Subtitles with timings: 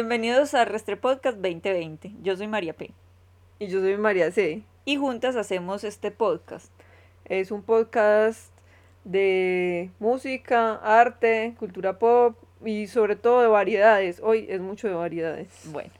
[0.00, 2.12] Bienvenidos a Restre Podcast 2020.
[2.22, 2.90] Yo soy María P.
[3.58, 4.62] Y yo soy María C.
[4.86, 6.72] Y juntas hacemos este podcast.
[7.26, 8.50] Es un podcast
[9.04, 14.22] de música, arte, cultura pop y sobre todo de variedades.
[14.24, 15.50] Hoy es mucho de variedades.
[15.66, 15.92] Bueno.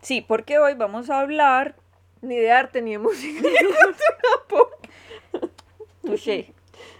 [0.00, 1.76] Sí, porque hoy vamos a hablar
[2.22, 4.72] ni de arte ni de música ni de cultura pop.
[6.04, 6.52] Touché.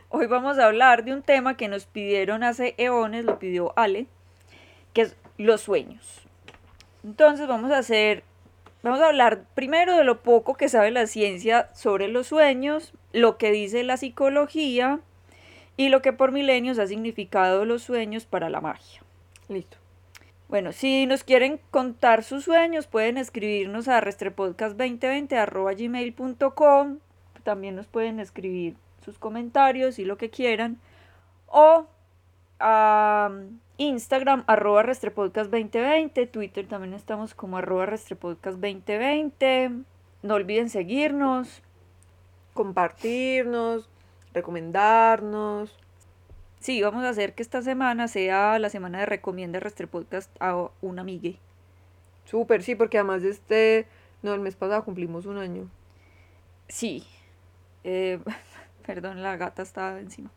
[0.09, 4.07] Hoy vamos a hablar de un tema que nos pidieron hace eones, lo pidió Ale,
[4.93, 6.23] que es los sueños.
[7.05, 8.23] Entonces vamos a hacer,
[8.83, 13.39] vamos a hablar primero de lo poco que sabe la ciencia sobre los sueños, lo
[13.39, 15.01] que dice la psicología
[15.77, 19.03] y lo que por milenios ha significado los sueños para la magia.
[19.49, 19.79] Listo.
[20.49, 26.99] Bueno, si nos quieren contar sus sueños, pueden escribirnos a restrepodcast2020.gmail.com.
[27.43, 30.79] También nos pueden escribir sus comentarios y lo que quieran.
[31.47, 31.87] O
[32.63, 33.31] a
[33.77, 36.31] Instagram, arroba restrepodcast2020.
[36.31, 39.85] Twitter también estamos como arroba restrepodcast2020.
[40.23, 41.63] No olviden seguirnos.
[42.55, 43.89] Compartirnos,
[44.33, 45.77] recomendarnos.
[46.63, 51.01] Sí, vamos a hacer que esta semana sea la semana de recomienda Restrepodcast a un
[51.01, 51.41] amigue.
[52.25, 53.87] Súper, sí, porque además de este,
[54.23, 55.69] no, el mes pasado cumplimos un año.
[56.69, 57.05] Sí.
[57.83, 58.21] Eh,
[58.87, 60.31] Perdón, la gata estaba encima.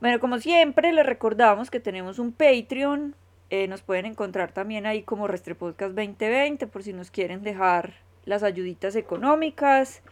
[0.00, 3.14] Bueno, como siempre, les recordamos que tenemos un Patreon.
[3.50, 8.42] Eh, nos pueden encontrar también ahí como Restrepodcast 2020 por si nos quieren dejar las
[8.42, 10.02] ayuditas económicas.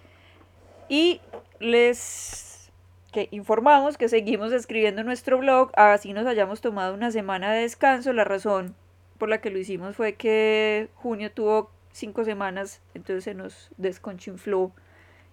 [0.91, 1.23] Y
[1.59, 2.71] les
[3.13, 8.13] que informamos que seguimos escribiendo nuestro blog, así nos hayamos tomado una semana de descanso.
[8.13, 8.75] La razón
[9.17, 14.73] por la que lo hicimos fue que junio tuvo cinco semanas, entonces se nos desconchinfló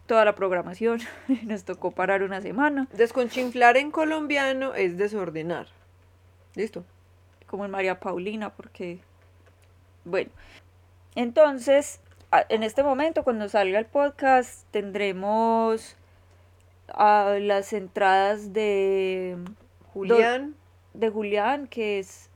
[0.05, 0.99] toda la programación.
[1.43, 2.88] Nos tocó parar una semana.
[2.93, 5.67] Desconchinflar en colombiano es desordenar.
[6.55, 6.85] Listo.
[7.47, 8.99] Como en María Paulina, porque.
[10.03, 10.31] Bueno.
[11.15, 12.01] Entonces,
[12.49, 15.95] en este momento, cuando salga el podcast, tendremos
[16.88, 19.38] a las entradas de.
[19.94, 20.55] Julián.
[20.94, 22.29] De Julián, que es.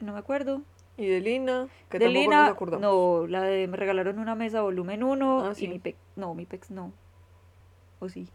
[0.00, 0.62] No me acuerdo.
[1.00, 5.46] Y de Lina, que de Lina, no, la de me regalaron una mesa volumen 1
[5.46, 6.92] ah, y mi pex, no, mi pex no.
[8.00, 8.28] ¿O sí?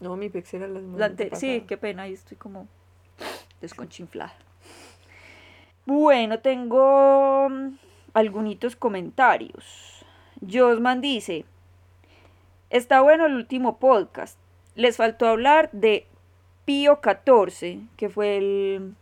[0.00, 2.68] No, mi pex era la, Sí, qué pena, ahí estoy como
[3.60, 4.34] desconchinflada.
[5.86, 7.76] Bueno, tengo mm,
[8.12, 10.04] algunos comentarios.
[10.46, 11.44] Josman dice,
[12.70, 14.38] está bueno el último podcast.
[14.74, 16.06] Les faltó hablar de
[16.64, 18.94] Pío XIV, que fue el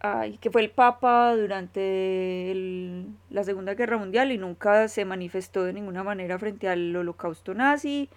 [0.00, 2.54] ay, que fue el Papa durante
[3.30, 8.10] la Segunda Guerra Mundial y nunca se manifestó de ninguna manera frente al holocausto nazi.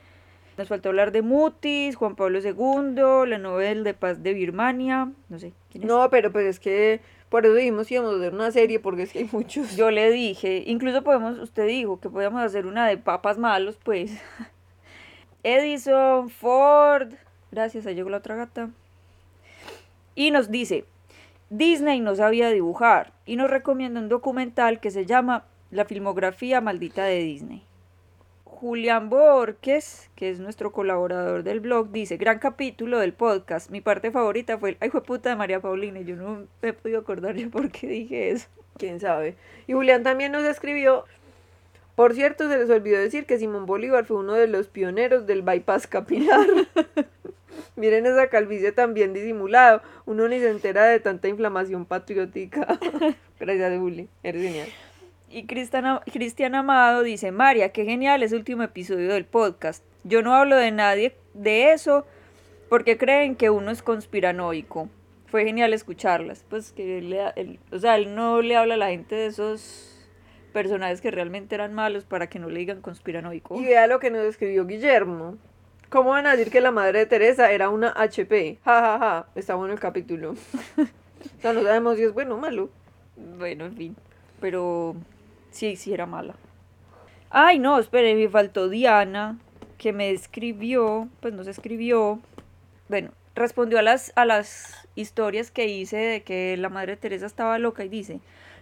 [0.57, 5.37] Nos faltó hablar de Mutis, Juan Pablo II, la Nobel de Paz de Birmania, no
[5.39, 5.53] sé.
[5.69, 5.87] ¿quién es?
[5.87, 9.11] No, pero pues es que por eso dijimos íbamos a hacer una serie porque es
[9.11, 9.75] que hay muchos.
[9.75, 14.11] Yo le dije, incluso podemos, usted dijo que podíamos hacer una de papas malos, pues.
[15.43, 17.13] Edison, Ford,
[17.51, 18.69] gracias, ahí llegó la otra gata.
[20.15, 20.85] Y nos dice,
[21.49, 27.03] Disney no sabía dibujar y nos recomienda un documental que se llama La filmografía maldita
[27.03, 27.63] de Disney.
[28.55, 33.69] Julián Borges, que es nuestro colaborador del blog, dice, gran capítulo del podcast.
[33.69, 35.99] Mi parte favorita fue el, ay, fue puta de María Paulina.
[35.99, 38.47] Yo no me he podido acordar yo por qué dije eso.
[38.77, 39.35] ¿Quién sabe?
[39.67, 41.03] Y Julián también nos escribió,
[41.95, 45.41] por cierto, se les olvidó decir que Simón Bolívar fue uno de los pioneros del
[45.41, 46.47] bypass capilar.
[47.75, 49.81] Miren esa calvicie tan bien disimulado.
[50.05, 52.79] Uno ni se entera de tanta inflamación patriótica.
[53.39, 54.07] Gracias, Juli.
[54.23, 54.69] Eres genial.
[55.35, 59.83] Y Cristian Amado dice, María, qué genial ese último episodio del podcast.
[60.05, 62.05] Yo no hablo de nadie de eso
[62.69, 64.87] porque creen que uno es conspiranoico.
[65.25, 66.45] Fue genial escucharlas.
[66.47, 70.07] Pues que le, o sea, él no le habla a la gente de esos
[70.53, 73.59] personajes que realmente eran malos para que no le digan conspiranoico.
[73.59, 75.35] Y vea lo que nos escribió Guillermo.
[75.89, 78.59] ¿Cómo van a decir que la madre de Teresa era una HP?
[78.63, 79.27] Ja, ja, ja.
[79.35, 80.31] Está bueno el capítulo.
[80.77, 82.69] o sea, no sabemos si es bueno o malo.
[83.37, 83.95] Bueno, en fin.
[84.39, 84.95] Pero
[85.55, 86.35] sí, sí era mala.
[87.29, 89.39] Ay, no, espere, me faltó Diana,
[89.77, 92.19] que me escribió, pues nos escribió.
[92.87, 97.57] Bueno, respondió a las, a las historias que hice de que la madre Teresa estaba
[97.59, 98.19] loca y dice,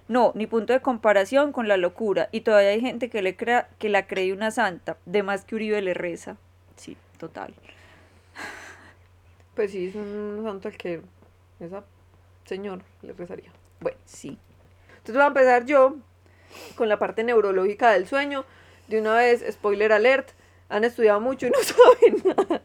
[0.08, 2.30] no, ni punto de comparación con la locura.
[2.32, 5.56] Y todavía hay gente que, le crea, que la cree una santa, de más que
[5.56, 6.38] Uribe le reza.
[6.76, 7.54] Sí, total.
[9.56, 11.02] Pues sí, es un santo al que
[11.60, 11.84] esa
[12.46, 13.52] señor le rezaría.
[13.80, 14.38] Bueno, sí.
[14.90, 15.98] Entonces voy a empezar yo
[16.76, 18.46] con la parte neurológica del sueño.
[18.88, 20.30] De una vez, spoiler alert,
[20.70, 22.62] han estudiado mucho y no saben nada.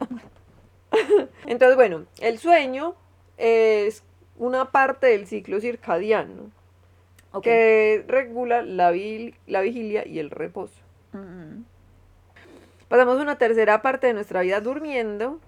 [1.45, 2.95] Entonces, bueno, el sueño
[3.37, 4.03] es
[4.37, 6.51] una parte del ciclo circadiano
[7.41, 10.73] que regula la, vil- la vigilia y el reposo.
[11.13, 11.63] Mm,
[12.87, 15.39] Pasamos una tercera parte de nuestra vida durmiendo.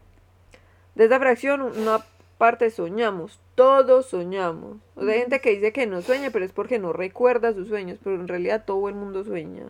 [0.93, 2.05] De esta fracción, una
[2.37, 3.39] parte soñamos.
[3.61, 4.77] Todos soñamos.
[4.95, 7.67] O sea, hay gente que dice que no sueña, pero es porque no recuerda sus
[7.67, 7.99] sueños.
[8.03, 9.63] Pero en realidad todo el mundo sueña.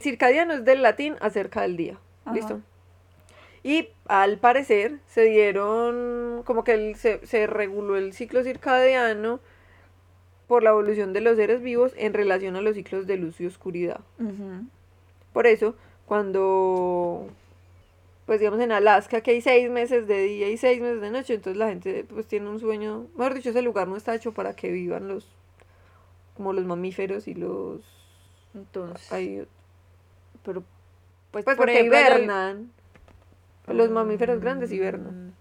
[0.00, 1.98] Circadiano es del latín acerca del día.
[2.24, 2.34] Ajá.
[2.34, 2.60] ¿Listo?
[3.62, 9.40] Y al parecer se dieron, como que el- se, se reguló el ciclo circadiano
[10.46, 13.46] por la evolución de los seres vivos en relación a los ciclos de luz y
[13.46, 14.00] oscuridad.
[15.32, 15.74] Por eso,
[16.06, 17.28] cuando,
[18.26, 21.34] pues digamos en Alaska, que hay seis meses de día y seis meses de noche,
[21.34, 24.54] entonces la gente pues tiene un sueño, mejor dicho, ese lugar no está hecho para
[24.54, 25.28] que vivan los,
[26.36, 27.82] como los mamíferos y los,
[28.54, 29.46] Entonces, hay,
[30.44, 30.62] pero
[31.30, 32.70] pues, pues por porque hibernan,
[33.68, 35.28] los mamíferos grandes hibernan.
[35.28, 35.32] Mm,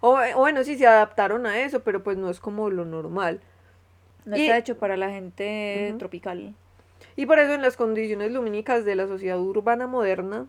[0.00, 3.40] O, o bueno, sí se adaptaron a eso, pero pues no es como lo normal.
[4.24, 6.54] No Y- está hecho para la gente tropical.
[7.16, 10.46] Y por eso en las condiciones lumínicas de la sociedad urbana moderna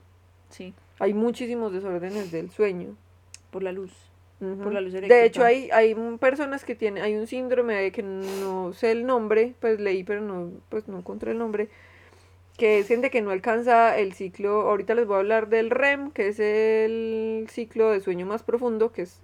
[0.50, 2.96] Sí, hay muchísimos desórdenes del sueño.
[3.50, 3.92] por la luz.
[4.40, 8.04] Por la luz De hecho, hay, hay personas que tienen, hay un síndrome de que
[8.04, 11.68] no sé el nombre, pues leí, pero no, pues no encontré el nombre,
[12.58, 16.12] que es gente que no alcanza el ciclo, ahorita les voy a hablar del REM,
[16.12, 19.20] que es el ciclo de sueño más profundo, que es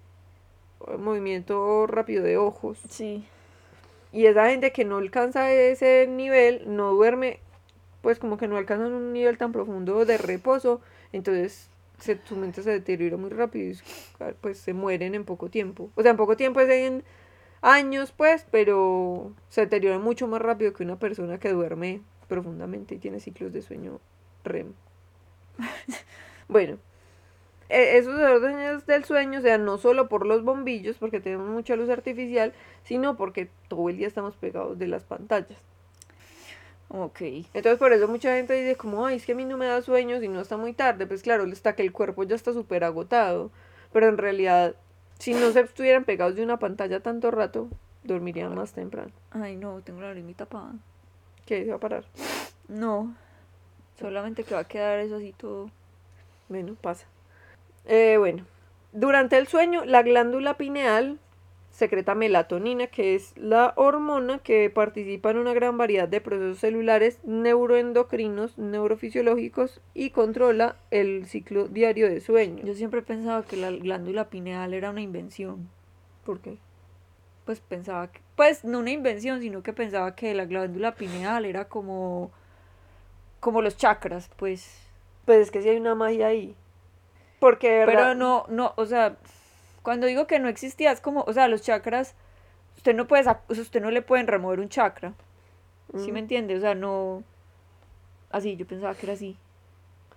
[0.88, 2.80] eh, movimiento rápido de ojos.
[2.90, 3.26] Sí.
[4.12, 7.40] Y esa gente que no alcanza ese nivel, no duerme,
[8.06, 10.80] pues como que no alcanzan un nivel tan profundo de reposo,
[11.12, 13.84] entonces se, su mente se deteriora muy rápido y s-
[14.42, 15.90] pues se mueren en poco tiempo.
[15.96, 17.04] O sea, en poco tiempo es en
[17.62, 23.00] años, pues, pero se deteriora mucho más rápido que una persona que duerme profundamente y
[23.00, 24.00] tiene ciclos de sueño
[24.44, 24.74] REM.
[26.48, 26.78] bueno,
[27.70, 31.76] e- esos órdenes del sueño, o sea, no solo por los bombillos, porque tenemos mucha
[31.76, 32.54] luz artificial,
[32.84, 35.60] sino porque todo el día estamos pegados de las pantallas.
[36.90, 37.22] Ok.
[37.54, 39.82] Entonces por eso mucha gente dice como, ay, es que a mí no me da
[39.82, 41.08] sueño si no está muy tarde.
[41.08, 43.52] Pues claro, está que el cuerpo ya está súper agotado.
[43.92, 44.76] Pero en realidad,
[45.20, 47.70] si no se estuvieran pegados de una pantalla tanto rato,
[48.04, 49.12] dormirían más temprano.
[49.32, 50.74] Ay, no, tengo la muy tapada.
[51.46, 52.06] ¿Qué se va a parar?
[52.68, 53.16] No.
[54.00, 55.70] Solamente que va a quedar eso así todo.
[56.50, 57.08] Bueno, pasa.
[57.86, 58.46] Eh, bueno,
[58.92, 61.20] durante el sueño, la glándula pineal
[61.76, 67.20] secreta melatonina, que es la hormona que participa en una gran variedad de procesos celulares
[67.26, 72.64] neuroendocrinos, neurofisiológicos y controla el ciclo diario de sueño.
[72.64, 75.70] Yo siempre pensaba que la glándula pineal era una invención.
[76.24, 76.58] ¿Por qué?
[77.44, 81.66] Pues pensaba que, pues no una invención, sino que pensaba que la glándula pineal era
[81.66, 82.32] como,
[83.42, 84.82] como los chakras, pues.
[85.26, 86.56] Pues es que sí hay una magia ahí.
[87.40, 87.94] Porque de verdad.
[87.94, 89.18] Pero no, no, o sea,
[89.86, 92.16] cuando digo que no existía, es como, o sea, los chakras,
[92.76, 95.14] usted no puede, o sea, usted no le pueden remover un chakra.
[95.98, 96.24] ¿Sí me Mm.
[96.24, 96.58] entiende?
[96.58, 97.24] O sea, no,
[98.32, 99.38] así, yo pensaba que era así,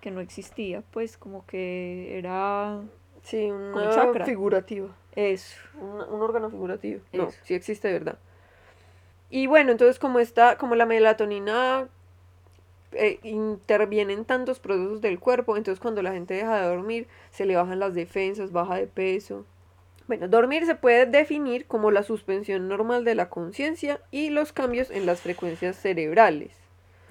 [0.01, 2.81] que no existía, pues como que era
[3.23, 4.25] Sí, una chakra.
[4.25, 4.89] figurativa.
[5.15, 5.55] eso.
[5.79, 7.01] Un, un órgano figurativo.
[7.13, 7.37] No, Eso.
[7.43, 8.17] sí existe de verdad.
[9.29, 11.87] Y bueno, entonces como está, como la melatonina
[12.93, 17.45] eh, interviene en tantos procesos del cuerpo, entonces cuando la gente deja de dormir, se
[17.45, 19.45] le bajan las defensas, baja de peso.
[20.09, 24.89] Bueno, dormir se puede definir como la suspensión normal de la conciencia y los cambios
[24.89, 26.49] en las frecuencias cerebrales.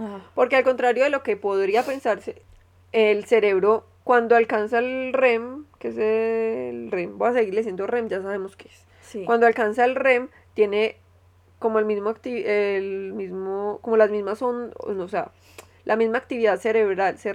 [0.01, 2.43] Ah, Porque al contrario de lo que podría pensarse,
[2.91, 8.09] el cerebro cuando alcanza el REM, que es el REM, voy a seguirle diciendo REM,
[8.09, 8.85] ya sabemos qué es.
[9.03, 9.25] sí.
[9.25, 10.97] Cuando alcanza el REM, tiene
[11.61, 15.31] como el mismo, el mismo como las mismas son, o sea,
[15.85, 17.33] la misma actividad cerebral, se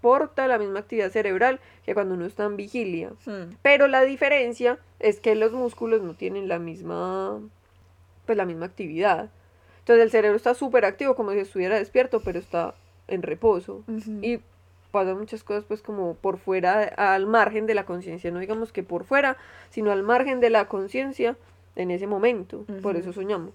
[0.00, 3.10] reporta la misma actividad cerebral que cuando uno está en vigilia.
[3.26, 7.38] Hmm, Pero la diferencia es que los músculos no tienen la misma,
[8.24, 9.28] pues la misma actividad.
[9.80, 12.74] Entonces el cerebro está súper activo, como si estuviera despierto, pero está
[13.08, 13.84] en reposo.
[14.22, 14.40] Y
[14.90, 18.82] pasan muchas cosas pues como por fuera, al margen de la conciencia, no digamos que
[18.82, 19.36] por fuera,
[19.68, 21.36] sino al margen de la conciencia
[21.76, 22.64] en ese momento.
[22.82, 23.52] Por eso soñamos.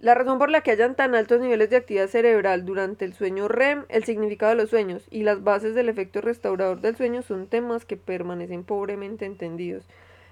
[0.00, 3.48] La razón por la que hayan tan altos niveles de actividad cerebral durante el sueño
[3.48, 7.48] REM, el significado de los sueños y las bases del efecto restaurador del sueño son
[7.48, 9.84] temas que permanecen pobremente entendidos.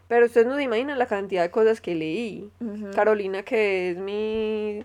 [0.06, 2.48] Pero ustedes no se imaginan la cantidad de cosas que leí.
[2.94, 4.84] Carolina, que es mi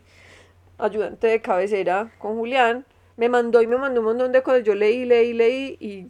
[0.79, 2.85] ayudante de cabecera con Julián,
[3.17, 4.63] me mandó y me mandó un montón de cosas.
[4.63, 6.07] Yo leí, leí, leí y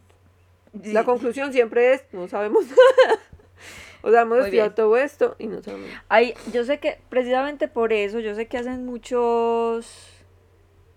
[0.94, 3.20] la conclusión siempre es, no sabemos nada.
[4.04, 5.90] O sea, hemos estudiado todo esto y no sabemos.
[6.10, 10.08] Hay, yo sé que precisamente por eso, yo sé que hacen muchos,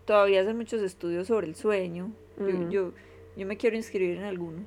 [0.04, 2.12] todavía hacen muchos estudios sobre el sueño.
[2.38, 2.70] Yo- Mm.
[2.70, 2.92] Yo,
[3.36, 4.60] Yo me quiero inscribir en alguno.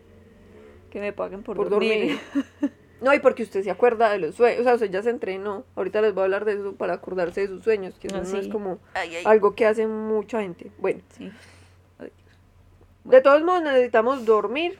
[0.91, 2.17] Que me paguen por, por dormir.
[2.61, 2.73] dormir.
[2.99, 5.65] No, y porque usted se acuerda de los sueños, o sea, usted ya se entrenó.
[5.75, 8.23] Ahorita les voy a hablar de eso para acordarse de sus sueños, que eso Ah,
[8.27, 8.49] no es sí.
[8.49, 9.23] como Ay, ay.
[9.23, 10.71] algo que hace mucha gente.
[10.79, 11.31] Bueno, Sí.
[11.99, 12.11] Ay,
[13.03, 14.79] de todos modos necesitamos dormir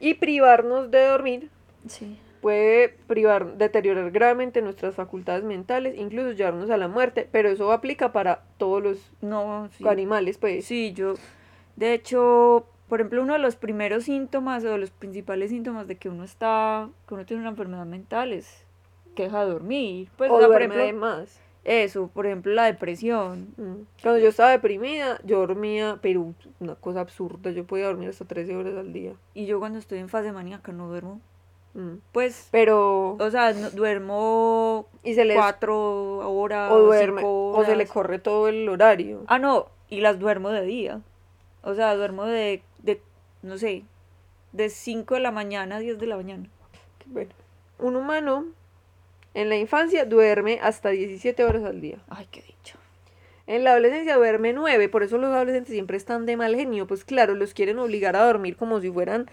[0.00, 1.50] y privarnos de dormir
[1.86, 2.18] Sí.
[2.40, 8.12] Puede privar, deteriorar gravemente nuestras facultades mentales, incluso llevarnos a la muerte, pero eso aplica
[8.12, 9.86] para todos los No, sí.
[9.86, 10.64] animales, pues.
[10.64, 11.14] Sí, yo,
[11.76, 15.96] de hecho, por ejemplo, uno de los primeros síntomas o de los principales síntomas de
[15.96, 18.64] que uno está, que uno tiene una enfermedad mental es
[19.14, 20.08] que deja de dormir.
[20.16, 21.40] Pues, o o sea, por duerme ejemplo, más.
[21.64, 23.48] eso, por ejemplo, la depresión.
[23.56, 23.82] Mm.
[24.02, 28.56] Cuando yo estaba deprimida, yo dormía, pero una cosa absurda, yo podía dormir hasta 13
[28.56, 29.12] horas al día.
[29.34, 31.20] Y yo cuando estoy en fase maníaca no duermo.
[31.78, 31.98] Mm.
[32.10, 33.16] Pues, Pero...
[33.20, 35.36] o sea, no- duermo Y se les...
[35.36, 39.22] cuatro horas, O duerme, cinco o se le corre todo el horario.
[39.28, 41.00] Ah, no, y las duermo de día.
[41.62, 43.00] O sea, duermo de, de
[43.42, 43.84] no sé,
[44.52, 46.48] de 5 de la mañana a 10 de la mañana.
[47.06, 47.30] Bueno,
[47.78, 48.46] un humano
[49.34, 51.98] en la infancia duerme hasta 17 horas al día.
[52.08, 52.76] Ay, qué dicho.
[53.46, 56.86] En la adolescencia duerme 9, por eso los adolescentes siempre están de mal genio.
[56.86, 59.30] Pues claro, los quieren obligar a dormir como si fueran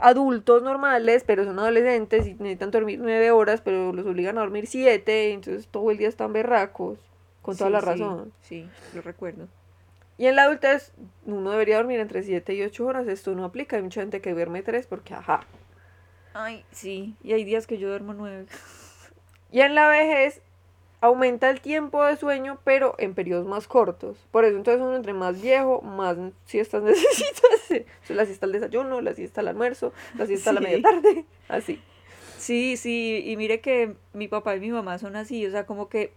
[0.00, 4.66] adultos normales, pero son adolescentes y necesitan dormir 9 horas, pero los obligan a dormir
[4.66, 6.98] 7, entonces todo el día están berracos,
[7.42, 8.32] con toda Sí, la sí, razón.
[8.42, 9.48] Sí, lo recuerdo.
[10.18, 10.92] Y en la adultez
[11.24, 14.32] uno debería dormir entre 7 y 8 horas, esto no aplica, hay mucha gente que
[14.32, 15.40] duerme 3 porque ajá.
[16.34, 18.46] Ay, sí, y hay días que yo duermo 9.
[19.50, 20.42] Y en la vejez
[21.00, 24.18] aumenta el tiempo de sueño, pero en periodos más cortos.
[24.30, 27.40] Por eso entonces uno entre más viejo, más siestas necesita.
[27.54, 27.86] hacer.
[28.02, 30.82] O sea, La siesta al desayuno, la siesta al almuerzo, la siesta a la media
[30.82, 31.80] tarde, así.
[32.38, 35.88] Sí, sí, y mire que mi papá y mi mamá son así, o sea, como
[35.90, 36.12] que,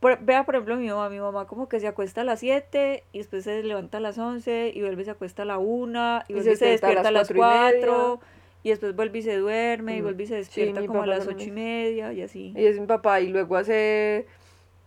[0.00, 3.04] por- vea por ejemplo mi mamá, mi mamá como que se acuesta a las 7
[3.12, 6.22] y después se levanta a las 11 y vuelve y se acuesta a la 1
[6.28, 8.31] y Y vuelve se se despierta a las las cuatro y media.
[8.62, 10.04] 4 y después vuelve y se duerme y Mm.
[10.04, 12.52] vuelve y se despierta como a las 8 y media y así.
[12.56, 14.26] Y es mi papá, y luego hace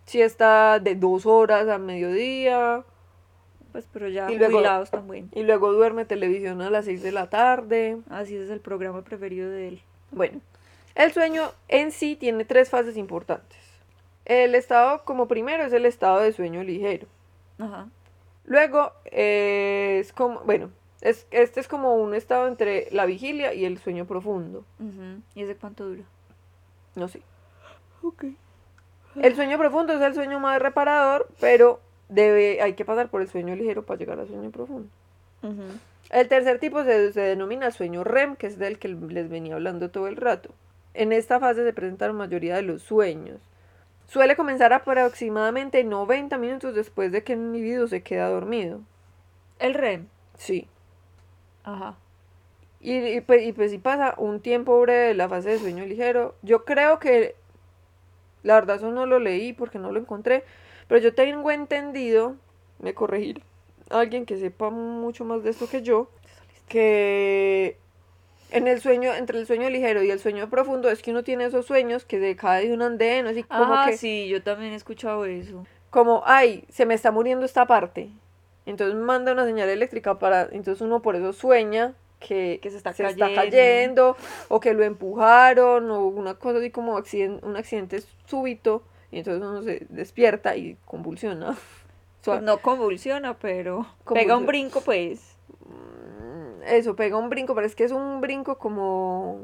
[0.05, 2.83] siesta de dos horas a mediodía,
[3.71, 5.29] Pues pero ya Y luego- jubilados también.
[5.33, 7.97] y luego duerme televisión a las 6 de la tarde.
[8.09, 9.81] Así es el programa preferido de él.
[10.11, 10.39] Bueno,
[10.95, 13.57] el sueño en sí tiene tres fases importantes.
[14.23, 17.07] El estado como primero es el estado de sueño ligero.
[17.59, 17.89] Ajá.
[18.45, 20.69] Luego eh, es como, bueno,
[21.05, 24.65] es, este es como un estado entre la vigilia y el sueño profundo.
[24.79, 25.21] ujú.
[25.35, 26.01] ¿Y ese cuánto dura?
[26.95, 27.21] No sé.
[28.01, 28.25] Ok.
[29.21, 33.29] El sueño profundo es el sueño más reparador, pero debe, hay que pasar por el
[33.29, 34.89] sueño ligero para llegar al sueño profundo.
[36.09, 39.91] El tercer tipo se, se denomina sueño REM, que es del que les venía hablando
[39.91, 40.49] todo el rato.
[40.95, 43.39] En esta fase se presentan la mayoría de los sueños.
[44.07, 48.81] Suele comenzar aproximadamente 90 minutos después de que el individuo se queda dormido.
[49.59, 50.07] El REM.
[50.37, 50.67] Sí.
[51.65, 51.95] Ajá.
[52.79, 55.85] Y, y, pues, y pues si pasa un tiempo breve de la fase de sueño
[55.85, 57.35] ligero, yo creo que,
[58.43, 60.43] la verdad eso no lo leí porque no lo encontré,
[60.87, 62.35] pero yo tengo entendido,
[62.79, 63.41] me corregir,
[63.89, 66.09] alguien que sepa mucho más de esto que yo,
[66.67, 67.77] que
[68.51, 71.45] en el sueño, entre el sueño ligero y el sueño profundo es que uno tiene
[71.45, 74.73] esos sueños que se cae de un andén, así como Ajá, que, sí, yo también
[74.73, 75.65] he escuchado eso.
[75.89, 78.11] como, ay, se me está muriendo esta parte.
[78.65, 82.93] Entonces manda una señal eléctrica para, entonces uno por eso sueña que, Que se está
[82.93, 83.35] cayendo.
[83.35, 84.17] cayendo
[84.47, 89.41] o que lo empujaron o una cosa así como accident- un accidente súbito y entonces
[89.47, 91.55] uno se despierta y convulsiona.
[92.25, 95.37] Pues no convulsiona, pero pega un brinco, pues.
[95.59, 99.41] Mm, Eso, pega un brinco, pero es que es un brinco como...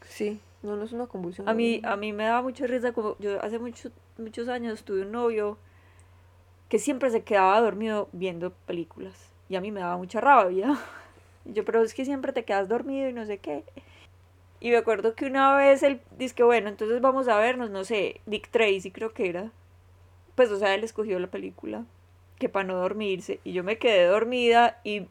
[0.00, 1.46] Sí, no, no es una convulsión.
[1.46, 5.02] A mí, a mí me da mucha risa, como yo hace muchos muchos años tuve
[5.02, 5.58] un novio
[6.68, 10.78] que siempre se quedaba dormido viendo películas y a mí me daba mucha rabia.
[11.48, 13.62] Y yo, pero es que siempre te quedas dormido y no sé qué.
[14.58, 17.84] Y me acuerdo que una vez él dice que bueno, entonces vamos a vernos, no
[17.84, 19.52] sé, Dick Tracy creo que era.
[20.34, 21.84] Pues o sea, él escogió la película
[22.40, 25.06] que para no dormirse y yo me quedé dormida y,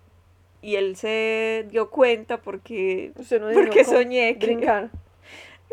[0.61, 4.89] y él se dio cuenta porque Usted no porque soñé que Brincar.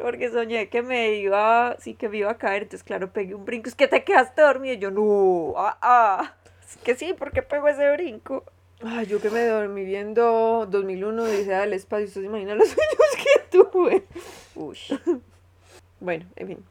[0.01, 3.45] Porque soñé que me iba, sí que me iba a caer, entonces claro, pegué un
[3.45, 6.35] brinco, es que te quedaste dormido, y yo no, ah, ah,
[6.69, 8.45] es que sí, ¿por qué pegó ese brinco?
[8.85, 13.17] Ay, yo que me dormí viendo 2001 Odisea del Espacio, ¿usted se imagina los sueños
[13.17, 14.05] que tuve?
[14.55, 14.79] Uy.
[16.01, 16.65] Bueno, en fin.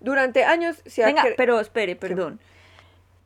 [0.00, 2.40] Durante años se ha Venga, cre- pero espere, perdón.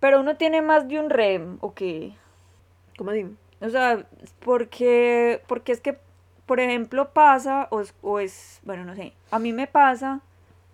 [0.01, 2.15] Pero uno tiene más de un REM, ¿o qué?
[2.99, 3.31] ¿Cómo digo?
[3.61, 4.05] O sea,
[4.41, 5.99] porque, porque es que,
[6.47, 10.21] por ejemplo, pasa, o es, o es, bueno, no sé, a mí me pasa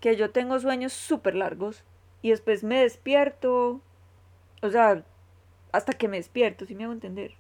[0.01, 1.83] que yo tengo sueños súper largos
[2.23, 3.81] y después me despierto,
[4.63, 5.03] o sea,
[5.73, 7.33] hasta que me despierto, si me hago entender.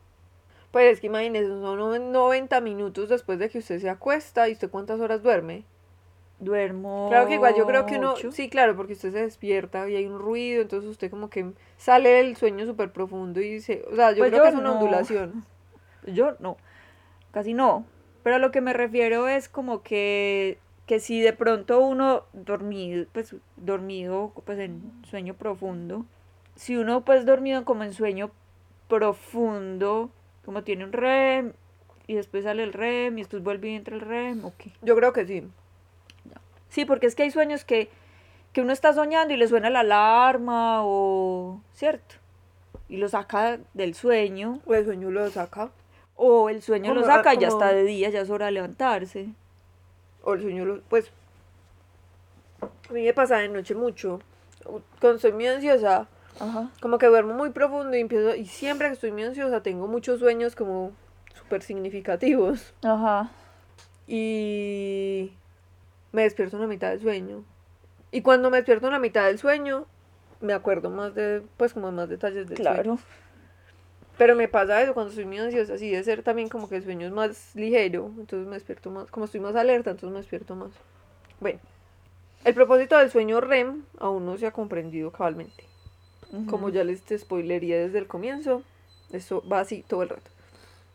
[0.70, 4.70] Pues es que imagínese, son 90 minutos después de que usted se acuesta y usted
[4.70, 5.64] cuántas horas duerme.
[6.40, 7.06] Duermo.
[7.10, 8.32] Claro que igual yo creo que uno, ocho.
[8.32, 12.08] sí, claro, porque usted se despierta y hay un ruido, entonces usted como que sale
[12.08, 14.70] del sueño súper profundo y se, o sea, yo Pues creo yo que es una
[14.70, 14.72] no.
[14.74, 15.44] ondulación.
[16.06, 16.56] Yo no,
[17.30, 17.84] casi no.
[18.22, 23.06] Pero a lo que me refiero es como que, que si de pronto uno dormido,
[23.12, 26.06] pues dormido, pues en sueño profundo,
[26.54, 28.30] si uno pues dormido como en sueño
[28.88, 30.10] profundo,
[30.44, 31.52] como tiene un REM
[32.06, 34.64] y después sale el REM y después vuelve y entra el REM, ok.
[34.82, 35.48] Yo creo que sí.
[36.68, 37.90] Sí, porque es que hay sueños que,
[38.54, 42.14] que uno está soñando y le suena la alarma o, ¿cierto?
[42.88, 44.60] Y lo saca del sueño.
[44.64, 45.70] O el sueño lo saca,
[46.16, 48.46] O el sueño lo Como- saca y ya como- está de día, ya es hora
[48.46, 49.30] de levantarse.
[50.24, 51.10] o el sueño lo, pues,
[52.60, 54.20] a mí me pasa de noche mucho.
[55.00, 56.06] Cuando estoy muy ansiosa,
[56.38, 56.70] Ajá.
[56.80, 60.20] como que duermo muy profundo y empiezo, y siempre que estoy muy ansiosa tengo muchos
[60.20, 60.92] sueños como
[61.34, 62.72] súper significativos.
[62.84, 63.30] Ajá.
[64.06, 65.32] y
[66.12, 67.44] me despierto en la mitad del sueño.
[68.10, 69.86] Y cuando me despierto en la mitad del sueño,
[70.40, 72.98] me acuerdo más de, pues como de más detalles del sueño.
[74.18, 76.84] Pero me pasa eso cuando estoy muy ansiosa, así de ser también como que el
[76.84, 80.54] sueño es más ligero, entonces me despierto más, como estoy más alerta, entonces me despierto
[80.54, 80.70] más.
[81.40, 81.58] Bueno,
[82.44, 85.64] el propósito del sueño REM aún no se ha comprendido cabalmente.
[86.48, 88.62] Como ya les te spoilería desde el comienzo,
[89.12, 90.30] eso va así todo el rato.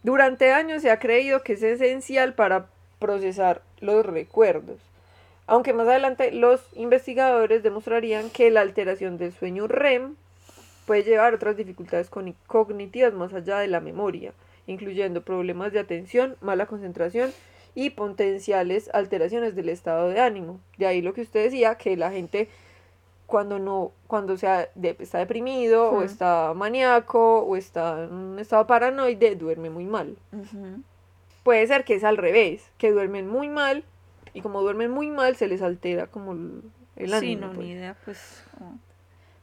[0.02, 4.80] Durante años se ha creído que es esencial para procesar los recuerdos,
[5.46, 10.16] aunque más adelante los investigadores demostrarían que la alteración del sueño REM
[10.88, 14.34] puede llevar a otras dificultades cogni- cognitivas más allá de la memoria,
[14.66, 17.32] incluyendo problemas de atención, mala concentración
[17.76, 20.60] y potenciales alteraciones del estado de ánimo.
[20.80, 22.50] De ahí lo que usted decía, que la gente
[23.28, 26.04] cuando no, cuando sea de- está deprimido o Ujú.
[26.04, 30.16] está maníaco o está en un estado paranoide, duerme muy mal.
[31.44, 33.84] Puede ser que es al revés, que duermen muy mal
[34.34, 36.62] y como duermen muy mal se les altera como el,
[36.96, 37.48] el sí, ánimo.
[37.48, 37.60] no, pues.
[37.68, 38.44] ni idea, pues.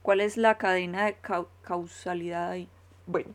[0.05, 2.69] ¿Cuál es la cadena de cau- causalidad ahí?
[3.07, 3.31] Bueno,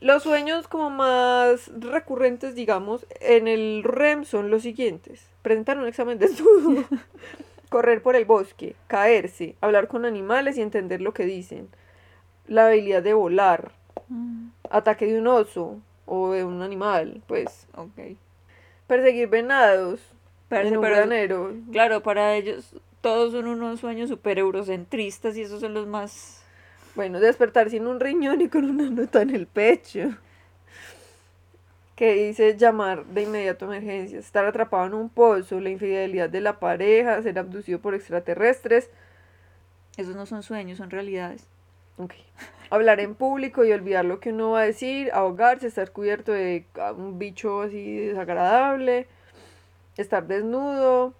[0.00, 5.26] los sueños como más recurrentes, digamos, en el REM son los siguientes.
[5.40, 6.84] Presentar un examen de estudio,
[7.70, 11.70] correr por el bosque, caerse, hablar con animales y entender lo que dicen,
[12.46, 13.72] la habilidad de volar,
[14.68, 18.16] ataque de un oso o de un animal, pues, Ok.
[18.86, 20.00] perseguir venados
[20.50, 21.54] en un pero- granero.
[21.72, 26.42] Claro, para ellos todos son unos sueños súper eurocentristas y esos son los más...
[26.96, 30.16] Bueno, despertar sin un riñón y con una nota en el pecho.
[31.94, 36.40] Que dice llamar de inmediato a emergencias, estar atrapado en un pozo, la infidelidad de
[36.40, 38.90] la pareja, ser abducido por extraterrestres,
[39.96, 41.46] Esos no son sueños, son realidades.
[41.98, 42.12] ok.
[42.70, 46.66] hablar en público y olvidar lo que uno va a decir, ahogarse, estar cubierto de
[46.96, 49.06] un bicho así desagradable,
[49.96, 51.14] estar desnudo,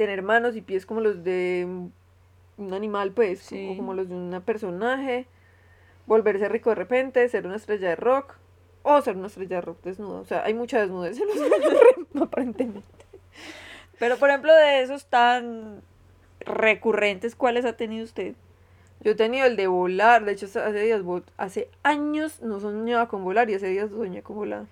[0.00, 1.66] tener manos y pies como los de
[2.56, 3.68] un animal, pues, Sí.
[3.70, 5.26] o como los de un personaje,
[6.06, 8.36] volverse rico de repente, ser una estrella de rock
[8.82, 10.20] o ser una estrella de rock desnuda.
[10.20, 11.36] O sea, hay mucha desnudez en los
[12.14, 13.04] REM, aparentemente.
[13.98, 15.82] Pero por ejemplo, de esos tan
[16.40, 18.34] recurrentes, ¿cuáles ha tenido usted?
[19.02, 21.02] Yo he tenido el de volar, de hecho hace días,
[21.36, 24.64] hace años no soñaba con volar y hace días soñé con volar.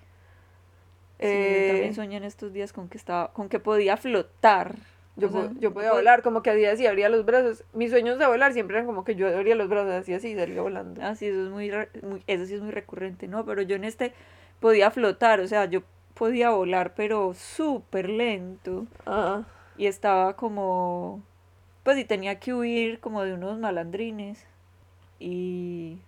[1.19, 4.75] Sí, yo Eh, también soñé en estos días con que estaba, con que podía flotar.
[5.19, 7.63] Yo, O sea, yo podía pod- volar, como que hacía así, abría los brazos.
[7.73, 10.35] Mis sueños de volar siempre eran como que yo abría los brazos así, así, y
[10.35, 11.01] salía volando.
[11.03, 11.69] Ah, sí, eso es muy,
[12.27, 13.45] eso sí es muy recurrente, ¿no?
[13.45, 14.13] Pero yo en este
[14.59, 15.81] podía flotar, o sea, yo
[16.13, 18.85] podía volar, pero súper lento.
[19.05, 19.43] Ah,
[19.77, 21.23] Y estaba como,
[21.83, 24.45] pues y tenía que huir como de unos malandrines.
[25.19, 25.99] Y,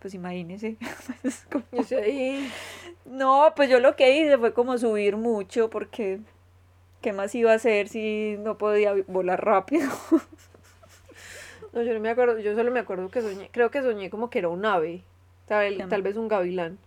[0.00, 0.76] pues imagínese.
[1.22, 1.64] es como-.
[3.04, 6.20] No, pues yo lo que hice fue como subir mucho porque,
[7.00, 9.88] ¿qué más iba a hacer si no podía volar rápido?
[11.72, 14.28] No, yo no me acuerdo, yo solo me acuerdo que soñé, creo que soñé como
[14.28, 15.02] que era un ave,
[15.46, 16.78] tal, vez un gavilán.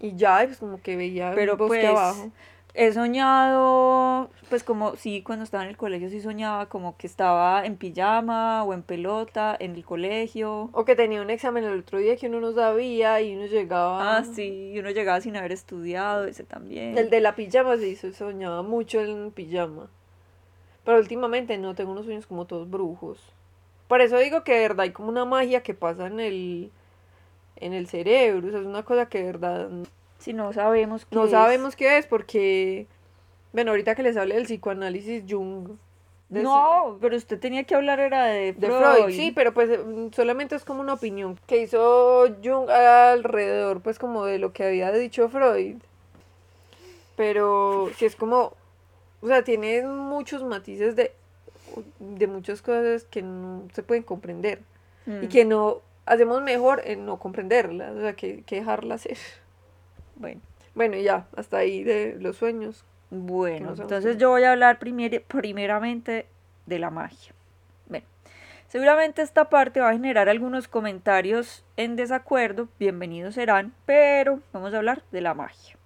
[0.00, 2.32] Y ya, pues como que veía Pero bosque pues, abajo.
[2.74, 7.64] He soñado, pues como sí, cuando estaba en el colegio sí soñaba como que estaba
[7.66, 10.70] en pijama o en pelota en el colegio.
[10.72, 14.18] O que tenía un examen el otro día que uno no sabía y uno llegaba.
[14.18, 16.96] Ah, sí, y uno llegaba sin haber estudiado, ese también.
[16.96, 19.88] El de la pijama hizo, soñaba mucho en pijama.
[20.84, 23.18] Pero últimamente no tengo unos sueños como todos brujos.
[23.88, 26.70] Por eso digo que de verdad hay como una magia que pasa en el
[27.56, 29.68] en el cerebro, o sea, es una cosa que de verdad
[30.20, 31.30] Si no sabemos qué no es.
[31.32, 32.86] sabemos qué es porque
[33.52, 35.70] bueno, ahorita que les hablé del psicoanálisis Jung
[36.28, 39.16] de- No, pero usted tenía que hablar era de de Freud.
[39.16, 39.80] Sí, pero pues eh,
[40.14, 44.92] solamente es como una opinión que hizo Jung alrededor, pues como de lo que había
[44.92, 45.76] dicho Freud.
[47.16, 48.54] Pero sí es como,
[49.20, 51.12] o sea, tiene muchos matices de,
[51.98, 54.60] de muchas cosas que no se pueden comprender
[55.06, 59.16] Mm, y que no hacemos mejor en no comprenderlas, o sea, que, que dejarlas ser.
[60.20, 60.40] Bueno,
[60.74, 62.84] Bueno, y ya, hasta ahí de los sueños.
[63.10, 66.26] bueno entonces yo voy a hablar primer- primeramente
[66.66, 67.32] de la magia.
[67.88, 68.04] Bueno,
[68.68, 74.76] seguramente esta parte va a generar algunos comentarios en desacuerdo, bienvenidos serán, pero vamos a
[74.76, 75.76] hablar de la magia.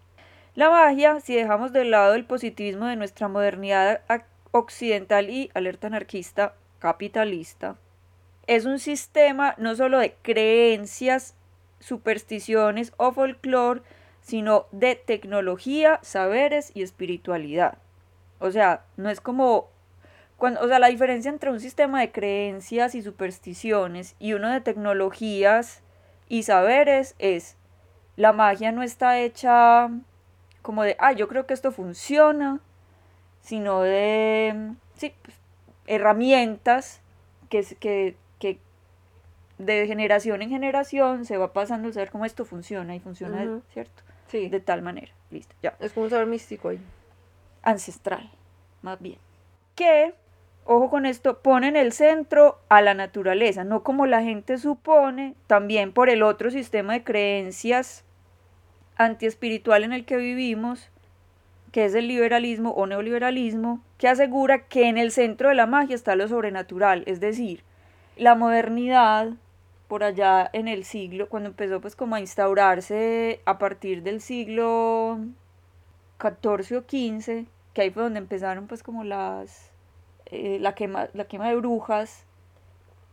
[0.57, 4.03] La magia, si dejamos de lado el positivismo de nuestra modernidad
[4.51, 7.77] occidental y alerta anarquista capitalista,
[8.49, 11.35] es un sistema no solo de creencias,
[11.81, 13.81] supersticiones o folclore,
[14.25, 17.79] sino de tecnología, saberes y espiritualidad.
[18.41, 19.69] O sea, no es como
[20.39, 24.61] cuando, o sea, la diferencia entre un sistema de creencias y supersticiones y uno de
[24.61, 25.83] tecnologías
[26.29, 27.57] y saberes es
[28.17, 29.91] la magia no está hecha
[30.63, 32.61] como de, ah, yo creo que esto funciona,
[33.43, 35.37] sino de, sí, pues,
[35.87, 37.03] herramientas
[37.51, 38.59] que, que, que
[39.59, 43.61] de generación en generación se va pasando el saber cómo esto funciona y funciona.
[43.75, 44.03] ¿cierto?
[44.29, 46.81] Sí, De tal manera, listo, ya es como un saber místico ahí.
[47.63, 48.31] ancestral,
[48.83, 49.19] más bien.
[49.75, 50.15] Que,
[50.65, 55.35] ojo con esto, pone en el centro a la naturaleza, no como la gente supone,
[55.47, 58.05] también por el otro sistema de creencias
[58.97, 60.91] antiespiritual en el que vivimos,
[61.73, 65.97] que es el liberalismo o neoliberalismo, que asegura que en el centro de la magia
[65.97, 67.63] está lo sobrenatural, es decir,
[68.17, 69.31] la modernidad
[69.89, 75.19] por allá en el siglo, cuando empezó pues como a instaurarse a partir del siglo
[76.19, 79.73] 14 o 15, que ahí fue donde empezaron pues como las
[80.27, 82.25] eh, la quema la quema de brujas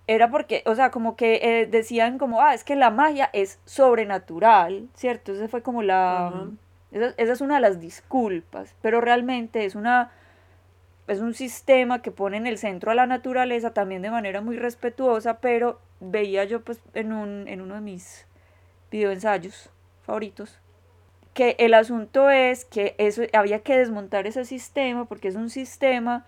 [0.07, 3.59] era porque, o sea, como que eh, decían como, ah, es que la magia es
[3.65, 5.31] sobrenatural, ¿cierto?
[5.33, 6.49] Esa fue como la
[6.91, 10.11] esa, esa es una de las disculpas, pero realmente es una
[11.07, 14.57] es un sistema que pone en el centro a la naturaleza también de manera muy
[14.57, 18.25] respetuosa, pero veía yo pues en un en uno de mis
[18.91, 19.69] videoensayos
[20.01, 20.59] favoritos
[21.33, 26.25] que el asunto es que eso había que desmontar ese sistema porque es un sistema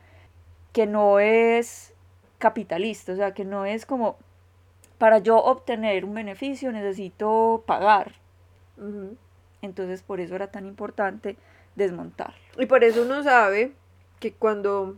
[0.71, 1.93] que no es
[2.37, 4.17] capitalista, o sea, que no es como
[4.97, 8.13] para yo obtener un beneficio necesito pagar.
[9.61, 11.37] Entonces, por eso era tan importante
[11.75, 12.35] desmontarlo.
[12.57, 13.73] Y por eso uno sabe
[14.19, 14.97] que cuando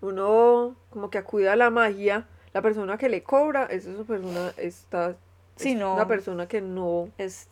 [0.00, 4.52] uno como que acude a la magia, la persona que le cobra es esa persona
[4.56, 5.16] está
[5.56, 5.94] Sí, es no.
[5.94, 7.46] una persona que no Es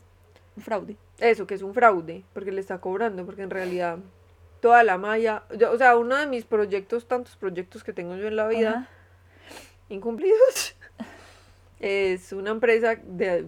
[0.57, 0.97] un fraude.
[1.19, 3.99] eso que es un fraude porque le está cobrando porque en realidad
[4.61, 4.99] toda la
[5.57, 8.71] yo- o sea uno de mis proyectos tantos proyectos que tengo yo en la vida
[8.71, 8.89] Ajá.
[9.89, 10.77] incumplidos
[11.81, 13.47] es una empresa de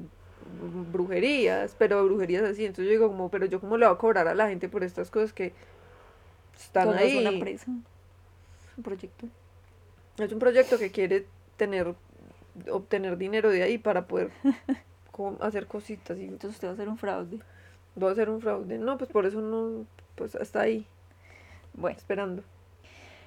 [0.93, 4.29] brujerías pero brujerías así entonces yo digo como pero yo cómo le voy a cobrar
[4.29, 5.53] a la gente por estas cosas que
[6.59, 7.65] están Todo ahí es una empresa.
[7.71, 9.27] Es un proyecto.
[10.19, 11.95] Es un proyecto que quiere tener,
[12.71, 14.31] obtener dinero de ahí para poder
[15.41, 17.39] hacer cositas y Entonces usted va a ser un fraude.
[18.03, 18.79] va a hacer un fraude.
[18.79, 20.87] No, pues por eso no, pues hasta ahí,
[21.75, 21.97] Bueno.
[21.97, 22.43] esperando.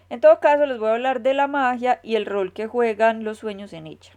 [0.10, 3.24] En todo caso, les voy a hablar de la magia y el rol que juegan
[3.24, 4.12] los sueños en ella.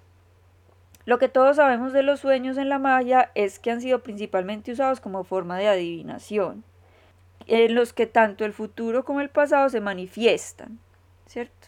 [1.07, 4.73] Lo que todos sabemos de los sueños en la magia es que han sido principalmente
[4.73, 6.65] usados como forma de adivinación,
[7.47, 10.79] en los que tanto el futuro como el pasado se manifiestan,
[11.25, 11.68] ¿cierto?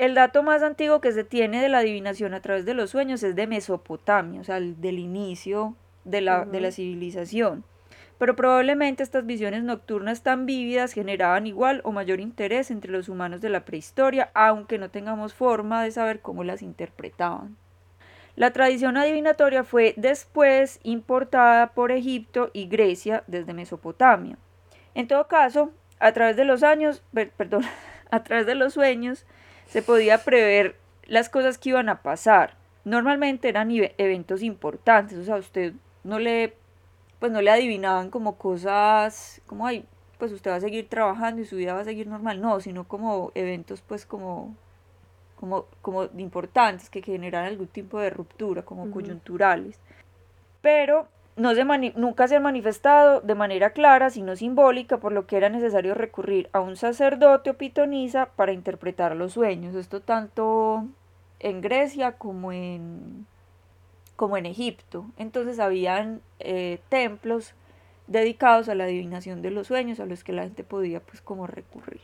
[0.00, 3.22] El dato más antiguo que se tiene de la adivinación a través de los sueños
[3.22, 7.64] es de Mesopotamia, o sea, el- del inicio de la, de la civilización.
[8.16, 13.42] Pero probablemente estas visiones nocturnas tan vívidas generaban igual o mayor interés entre los humanos
[13.42, 17.58] de la prehistoria, aunque no tengamos forma de saber cómo las interpretaban.
[18.36, 24.38] La tradición adivinatoria fue después importada por Egipto y Grecia desde Mesopotamia.
[24.94, 27.64] En todo caso, a través de los años, per- perdón,
[28.10, 29.26] a través de los sueños,
[29.70, 32.56] se podía prever las cosas que iban a pasar.
[32.84, 36.54] Normalmente eran eventos importantes, o sea, usted no le,
[37.18, 39.84] pues no le adivinaban como cosas, como ay,
[40.18, 42.84] pues usted va a seguir trabajando y su vida va a seguir normal, no, sino
[42.84, 44.56] como eventos, pues como,
[45.36, 49.78] como, como importantes que generaran algún tipo de ruptura, como coyunturales.
[50.62, 51.06] Pero
[51.40, 51.64] no se
[51.96, 56.50] nunca se han manifestado de manera clara, sino simbólica, por lo que era necesario recurrir
[56.52, 59.74] a un sacerdote o pitonisa para interpretar los sueños.
[59.74, 60.86] Esto tanto
[61.38, 63.26] en Grecia como en,
[64.16, 65.06] como en Egipto.
[65.16, 67.54] Entonces habían eh, templos
[68.06, 71.46] dedicados a la adivinación de los sueños a los que la gente podía pues como
[71.46, 72.02] recurrir.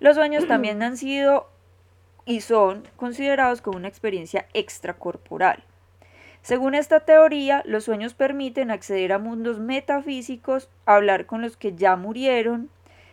[0.00, 1.50] Los sueños también han sido
[2.24, 5.62] y son considerados como una experiencia extracorporal.
[6.44, 11.96] Según esta teoría, los sueños permiten acceder a mundos metafísicos, hablar con los que ya
[11.96, 12.68] murieron,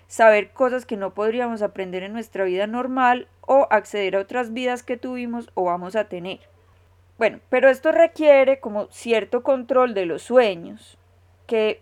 [0.08, 4.84] saber cosas que no podríamos aprender en nuestra vida normal o acceder a otras vidas
[4.84, 6.42] que tuvimos o vamos a tener.
[7.18, 10.98] Bueno, pero esto requiere como cierto control de los sueños,
[11.48, 11.82] que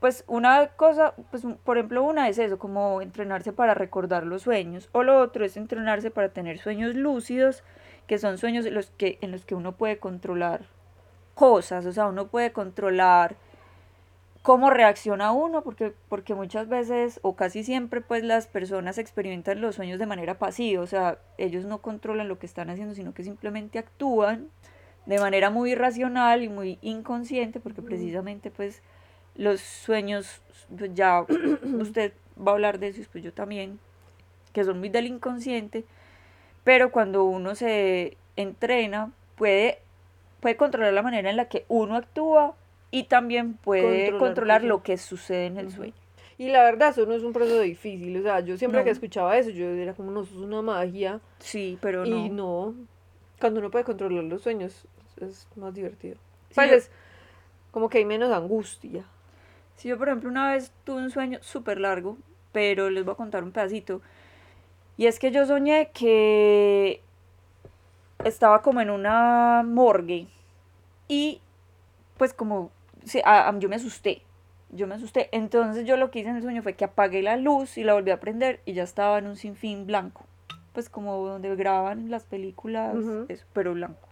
[0.00, 4.88] pues una cosa, pues por ejemplo una es eso, como entrenarse para recordar los sueños,
[4.90, 7.62] o lo otro es entrenarse para tener sueños lúcidos,
[8.08, 10.62] que son sueños los que, en los que uno puede controlar
[11.38, 13.36] cosas, o sea, uno puede controlar
[14.42, 19.76] cómo reacciona uno, porque, porque muchas veces o casi siempre pues las personas experimentan los
[19.76, 23.22] sueños de manera pasiva, o sea, ellos no controlan lo que están haciendo, sino que
[23.22, 24.48] simplemente actúan
[25.06, 28.82] de manera muy irracional y muy inconsciente, porque precisamente pues
[29.36, 30.42] los sueños,
[30.76, 31.24] pues ya
[31.78, 33.78] usted va a hablar de eso, pues yo también,
[34.52, 35.84] que son muy del inconsciente,
[36.64, 39.78] pero cuando uno se entrena puede,
[40.40, 42.54] puede controlar la manera en la que uno actúa
[42.90, 45.94] y también puede controlar, lo que sucede en el sueño.
[46.38, 48.16] Y la verdad, eso no es un proceso difícil.
[48.16, 51.20] O sea, yo siempre que escuchaba eso, yo era como, no, eso es una magia.
[51.40, 52.16] Sí, pero no.
[52.16, 52.74] Y no.
[53.40, 54.86] Cuando uno puede controlar los sueños,
[55.20, 56.16] es más divertido.
[56.54, 56.90] pues
[57.70, 59.04] como que hay menos angustia.
[59.76, 62.16] Si yo, por ejemplo, una vez tuve un sueño súper largo,
[62.52, 64.00] pero les voy a contar un pedacito.
[64.96, 67.02] Y es que yo soñé que
[68.24, 70.26] estaba como en una morgue.
[71.08, 71.40] Y
[72.16, 72.70] pues como
[73.04, 73.20] sí,
[73.58, 74.22] yo me asusté.
[74.70, 75.28] Yo me asusté.
[75.32, 77.94] Entonces yo lo que hice en el sueño fue que apagué la luz y la
[77.94, 80.26] volví a prender y ya estaba en un sinfín blanco.
[80.72, 82.94] Pues como donde graban las películas,
[83.52, 84.08] pero blanco.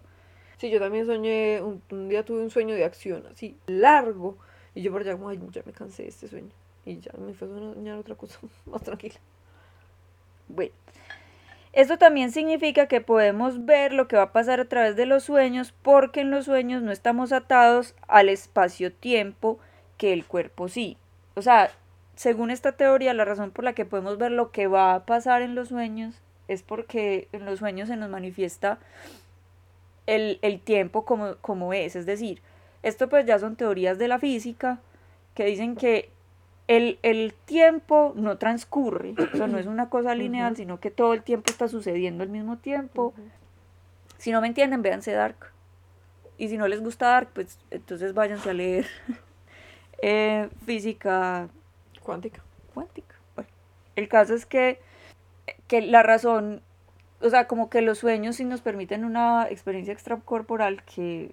[0.57, 4.39] Sí, yo también soñé, un, día tuve un sueño de acción así, largo.
[4.75, 6.51] Y yo por allá como, ay, ya me cansé de este sueño.
[6.85, 9.17] Y ya me fue a soñar otra cosa más tranquila.
[10.49, 10.73] Bueno,
[11.77, 15.25] esto también significa que podemos ver lo que va a pasar a través de los
[15.25, 19.59] sueños porque en los sueños no estamos atados al espacio-tiempo
[19.99, 20.97] que el cuerpo sí.
[21.35, 21.71] O sea,
[22.15, 25.43] según esta teoría, la razón por la que podemos ver lo que va a pasar
[25.43, 28.79] en los sueños es porque en los sueños se nos manifiesta
[30.07, 31.95] el, tiempo como, como es.
[31.95, 32.41] Es decir,
[32.83, 34.79] esto pues ya son teorías de la física
[35.35, 36.09] que dicen que
[36.69, 41.23] el, tiempo no transcurre, o sea, no es una cosa lineal, sino que todo el
[41.23, 43.15] tiempo está sucediendo al mismo tiempo.
[44.19, 45.53] Si no me entienden, véanse Dark.
[46.39, 48.87] Y si no les gusta Dark, pues entonces váyanse a leer
[50.03, 51.49] eh, física
[52.03, 52.43] cuántica.
[52.75, 53.15] Cuántica.
[53.35, 53.51] Bueno,
[53.95, 54.81] el caso es que,
[55.69, 56.63] que la razón,
[57.21, 61.33] o sea, como que los sueños sí nos permiten una experiencia extracorporal que,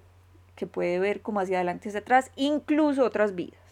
[0.54, 3.63] que puede ver como hacia adelante y hacia atrás, incluso otras vidas.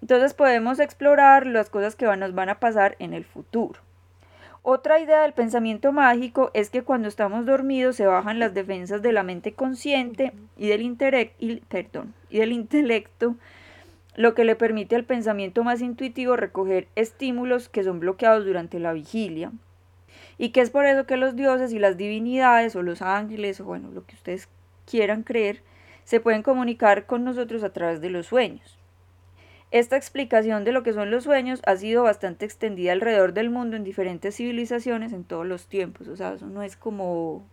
[0.00, 3.80] Entonces podemos explorar las cosas que nos van a pasar en el futuro.
[4.62, 9.12] Otra idea del pensamiento mágico es que cuando estamos dormidos se bajan las defensas de
[9.12, 11.62] la mente consciente y del, y,
[12.28, 13.36] y del intelecto,
[14.14, 18.92] lo que le permite al pensamiento más intuitivo recoger estímulos que son bloqueados durante la
[18.92, 19.52] vigilia.
[20.38, 23.64] Y que es por eso que los dioses y las divinidades o los ángeles o
[23.64, 24.48] bueno, lo que ustedes
[24.86, 25.62] quieran creer,
[26.04, 28.78] se pueden comunicar con nosotros a través de los sueños.
[29.70, 33.76] Esta explicación de lo que son los sueños ha sido bastante extendida alrededor del mundo
[33.76, 36.08] en diferentes civilizaciones en todos los tiempos.
[36.08, 37.44] O sea, eso no es como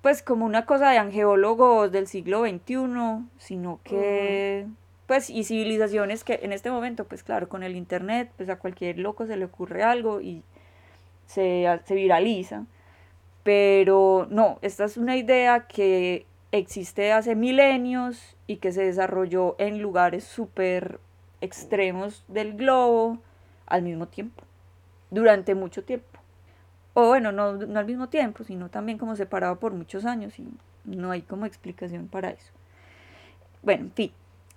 [0.00, 4.66] pues como una cosa de angeólogos del siglo XXI, sino que
[5.08, 8.98] pues y civilizaciones que en este momento pues claro con el internet pues a cualquier
[8.98, 10.44] loco se le ocurre algo y
[11.26, 12.64] se, se viraliza.
[13.42, 19.82] Pero no, esta es una idea que existe hace milenios y que se desarrolló en
[19.82, 21.00] lugares súper
[21.40, 23.18] extremos del globo
[23.66, 24.42] al mismo tiempo,
[25.10, 26.18] durante mucho tiempo.
[26.94, 30.48] O bueno, no, no al mismo tiempo, sino también como separado por muchos años y
[30.84, 32.52] no hay como explicación para eso.
[33.62, 34.12] Bueno, en fin.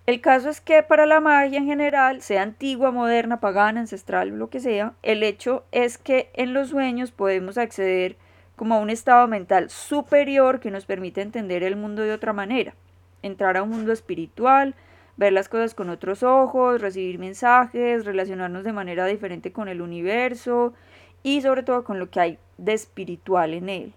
[0.08, 4.50] El caso es que para la magia en general, sea antigua, moderna, pagana, ancestral, lo
[4.50, 8.18] que sea, el hecho es que en los sueños podemos acceder
[8.56, 12.74] como a un estado mental superior que nos permite entender el mundo de otra manera,
[13.22, 14.74] entrar a un mundo espiritual,
[15.18, 20.74] ver las cosas con otros ojos, recibir mensajes, relacionarnos de manera diferente con el universo
[21.24, 23.94] y sobre todo con lo que hay de espiritual en él.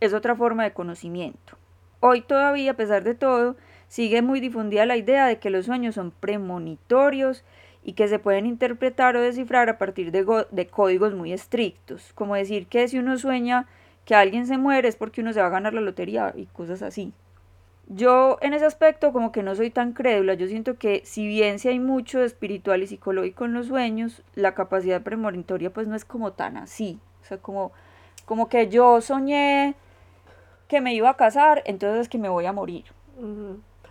[0.00, 1.56] Es otra forma de conocimiento.
[2.00, 5.94] Hoy todavía, a pesar de todo, sigue muy difundida la idea de que los sueños
[5.94, 7.44] son premonitorios
[7.84, 12.34] y que se pueden interpretar o descifrar a partir de, de, códigos muy estrictos, como
[12.34, 13.66] decir que si uno sueña
[14.04, 16.82] que alguien se muere es porque uno se va a ganar la lotería y cosas
[16.82, 17.12] así.
[17.88, 21.58] Yo en ese aspecto como que no soy tan crédula, yo siento que si bien
[21.58, 26.04] sí hay mucho espiritual y psicológico en los sueños, la capacidad premonitoria pues no es
[26.04, 27.72] como tan así, o sea, como,
[28.24, 29.74] como que yo soñé
[30.68, 32.84] que me iba a casar, entonces es que me voy a morir.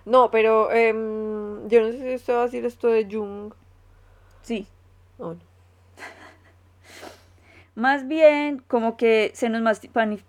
[0.06, 3.54] No, pero em, yo no sé si usted va a decir esto de Jung.
[4.42, 4.68] Sí,
[5.22, 5.36] Oh, no.
[7.76, 9.64] más bien como que se nos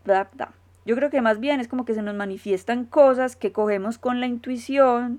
[0.05, 0.53] da.
[0.85, 4.21] Yo creo que más bien es como que se nos manifiestan cosas que cogemos con
[4.21, 5.19] la intuición,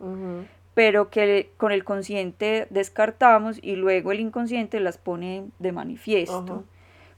[0.73, 6.63] pero que con el consciente descartamos y luego el inconsciente las pone de manifiesto.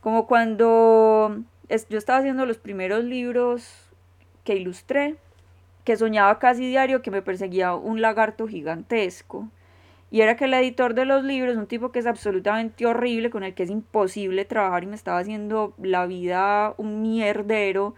[0.01, 1.37] Como cuando
[1.69, 3.89] es- yo estaba haciendo los primeros libros
[4.43, 5.15] que ilustré,
[5.83, 9.47] que soñaba casi diario que me perseguía un lagarto gigantesco.
[10.11, 13.43] Y era que el editor de los libros, un tipo que es absolutamente horrible, con
[13.43, 17.95] el que es imposible trabajar y me estaba haciendo la vida un mierdero,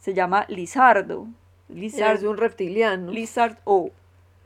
[0.00, 1.28] se llama Lizardo.
[1.68, 3.12] Lizard, es un reptiliano.
[3.12, 3.90] Lizard O,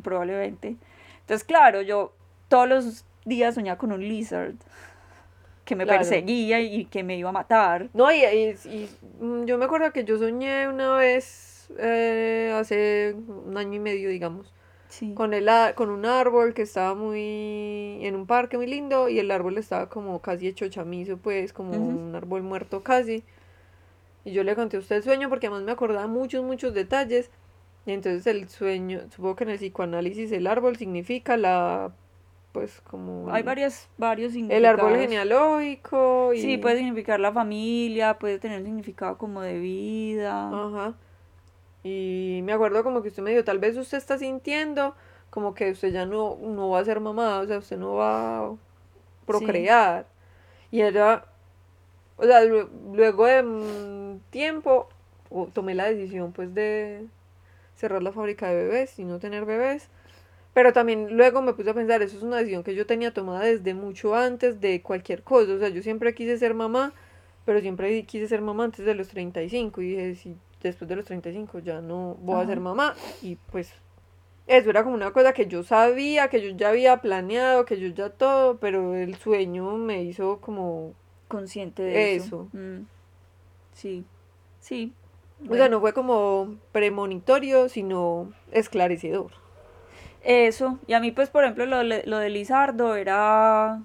[0.02, 0.76] probablemente.
[1.20, 2.12] Entonces, claro, yo
[2.48, 4.52] todos los días soñaba con un lizard
[5.64, 6.00] que me Claro.
[6.00, 7.88] perseguía y que me iba a matar.
[7.94, 8.90] No, y, y- y,
[9.24, 14.10] mm, yo me acuerdo que yo soñé una vez eh, hace un año y medio,
[14.10, 14.52] digamos,
[14.90, 15.14] Sí.
[15.14, 19.18] con, el, a- con un árbol que estaba muy en un parque muy lindo y
[19.18, 23.24] el árbol estaba como casi hecho chamizo, pues como un árbol muerto casi.
[24.24, 27.30] Y yo le conté a usted el sueño porque además me acordaba muchos, muchos detalles.
[27.86, 31.92] Y entonces el sueño, supongo que en el psicoanálisis el árbol significa la,
[32.52, 33.30] pues como...
[33.30, 34.80] Hay el- varias, varios El significados.
[34.80, 36.40] árbol genealógico y...
[36.40, 40.48] Sí, puede significar la familia, puede tener un significado como de vida.
[40.48, 40.94] Ajá.
[41.82, 44.94] Y me acuerdo como que usted me dijo, tal vez usted está sintiendo
[45.28, 48.46] como que usted ya no, no va a ser mamá, o sea, usted no va
[48.46, 48.52] a
[49.26, 50.06] procrear.
[50.70, 51.26] Y era,
[52.16, 54.88] o sea, lue- luego de tiempo
[55.52, 57.06] tomé la decisión pues de
[57.76, 59.88] cerrar la fábrica de bebés y no tener bebés.
[60.54, 63.44] Pero también luego me puse a pensar, eso es una decisión que yo tenía tomada
[63.44, 65.52] desde mucho antes de cualquier cosa.
[65.54, 66.92] O sea, yo siempre quise ser mamá,
[67.46, 69.82] pero siempre quise ser mamá antes de los 35.
[69.82, 72.96] Y dije, si después de los 35 ya no voy a ser mamá.
[73.22, 73.72] Y pues
[74.46, 77.88] eso era como una cosa que yo sabía, que yo ya había planeado, que yo
[77.88, 80.94] ya todo, pero el sueño me hizo como...
[81.28, 82.24] Consciente de eso.
[82.24, 82.48] Eso.
[82.52, 82.86] Mm.
[83.72, 84.04] Sí,
[84.60, 84.92] sí.
[85.48, 89.32] O sea, no fue como premonitorio, sino esclarecedor.
[90.22, 93.82] Eso, y a mí pues por ejemplo lo, de- lo de Lizardo era,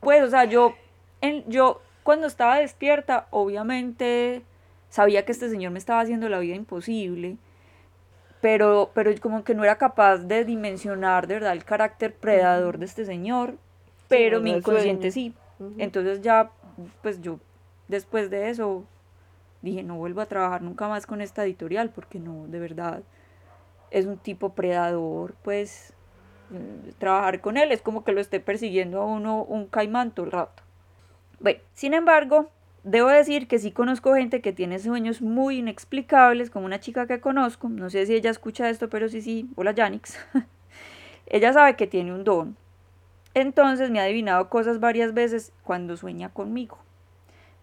[0.00, 0.74] pues o sea, yo,
[1.20, 4.42] en, yo cuando estaba despierta obviamente
[4.88, 7.36] sabía que este señor me estaba haciendo la vida imposible,
[8.40, 12.86] pero, pero como que no era capaz de dimensionar de verdad el carácter predador de
[12.86, 13.56] este señor,
[14.08, 15.32] pero mi inconsciente sueño.
[15.32, 15.34] sí,
[15.78, 16.50] Entonces ya
[17.02, 17.40] pues yo
[17.88, 18.84] después de eso
[19.62, 23.02] dije no vuelvo a trabajar nunca más con esta editorial porque no, de verdad
[23.90, 25.94] es un tipo predador, pues
[26.52, 30.26] eh, trabajar con él es como que lo esté persiguiendo a uno un caimán todo
[30.26, 30.62] el rato.
[31.40, 32.50] Bueno, sin embargo,
[32.84, 37.20] debo decir que sí conozco gente que tiene sueños muy inexplicables, como una chica que
[37.20, 40.18] conozco, no sé si ella escucha esto, pero sí, sí, hola Yanix.
[41.26, 42.56] ella sabe que tiene un don.
[43.36, 46.78] Entonces me ha adivinado cosas varias veces cuando sueña conmigo.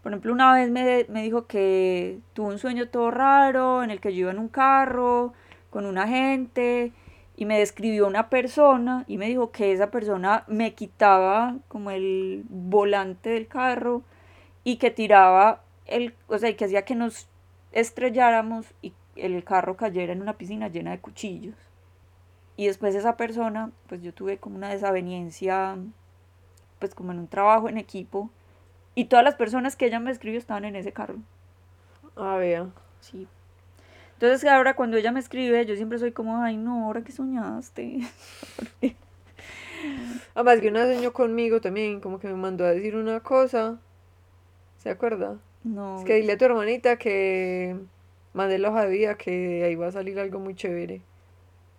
[0.04, 4.00] Por ejemplo, una vez me, me dijo que tuvo un sueño todo raro en el
[4.00, 5.34] que yo iba en un carro
[5.72, 6.92] con una gente
[7.36, 12.44] y me describió una persona y me dijo que esa persona me quitaba como el
[12.50, 14.04] volante del carro
[14.64, 17.28] y que tiraba el, o sea, y que hacía que nos
[17.72, 21.73] estrelláramos y el carro cayera en una piscina llena de cuchillos.
[22.56, 25.78] Y después esa persona, pues yo tuve como una desaveniencia,
[26.80, 28.30] pues como en un trabajo en equipo,
[28.96, 31.18] y todas las personas que ella me escribió estaban en ese carro.
[32.16, 32.70] Ah, vea.
[33.00, 33.28] Sí.
[34.14, 38.00] Entonces ahora cuando ella me escribe, yo siempre soy como, ay no, ahora que soñaste.
[40.36, 43.80] Además que una soñó conmigo también, como que me mandó a decir una cosa.
[44.78, 45.40] ¿Se acuerda?
[45.64, 46.00] No.
[46.00, 47.78] Es que dile a tu hermanita que
[48.34, 51.02] mandé la hoja de vida que ahí va a salir algo muy chévere.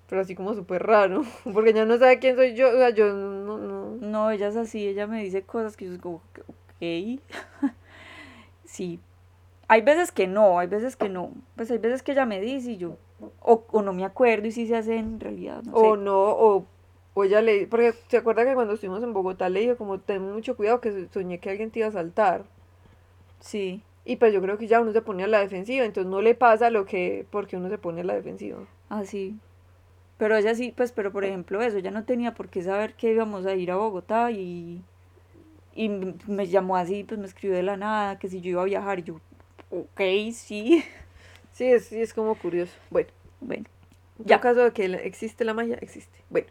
[0.09, 3.13] Pero así como súper raro, porque ya no sabe quién soy yo, o sea, yo
[3.13, 3.99] no, no.
[4.01, 7.21] No, ella es así, ella me dice cosas que yo digo, ok.
[8.65, 9.01] sí.
[9.69, 11.33] Hay veces que no, hay veces que no.
[11.57, 12.97] Pues hay veces que ella me dice y yo,
[13.41, 15.97] o, o no me acuerdo y sí se hace en realidad, no O sé.
[15.97, 16.67] no, o,
[17.15, 20.23] o ella le, porque se acuerda que cuando estuvimos en Bogotá le dije como ten
[20.33, 22.47] mucho cuidado que soñé que alguien te iba a saltar.
[23.41, 26.23] Sí, Y pues yo creo que ya uno se pone a la defensiva, entonces no
[26.23, 28.67] le pasa lo que, porque uno se pone a la defensiva.
[28.89, 29.39] así.
[30.25, 33.13] Pero ella sí, pues, pero por ejemplo eso, ella no tenía por qué saber que
[33.13, 34.81] íbamos a ir a Bogotá y,
[35.75, 38.65] y me llamó así, pues me escribió de la nada, que si yo iba a
[38.65, 39.21] viajar, y yo,
[39.69, 40.01] ok,
[40.33, 40.83] sí.
[41.53, 42.73] Sí, es, sí, es como curioso.
[42.89, 43.11] Bueno,
[43.43, 43.65] Bueno,
[44.19, 44.41] En Ya.
[44.41, 46.19] todo caso de que existe la magia, existe.
[46.31, 46.47] Bueno,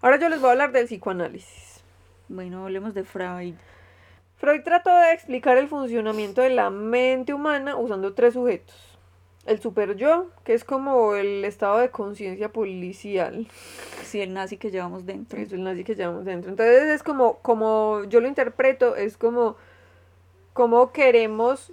[0.00, 1.82] ahora yo les voy a hablar del psicoanálisis.
[2.30, 3.56] Bueno, hablemos de Freud.
[4.38, 8.93] Freud trató de explicar el funcionamiento de la mente humana usando tres sujetos.
[9.46, 13.46] El super yo, que es como el estado de conciencia policial.
[14.02, 15.38] Sí, el nazi que llevamos dentro.
[15.38, 16.50] Es el nazi que llevamos dentro.
[16.50, 19.56] Entonces es como, como yo lo interpreto, es como,
[20.54, 21.72] como queremos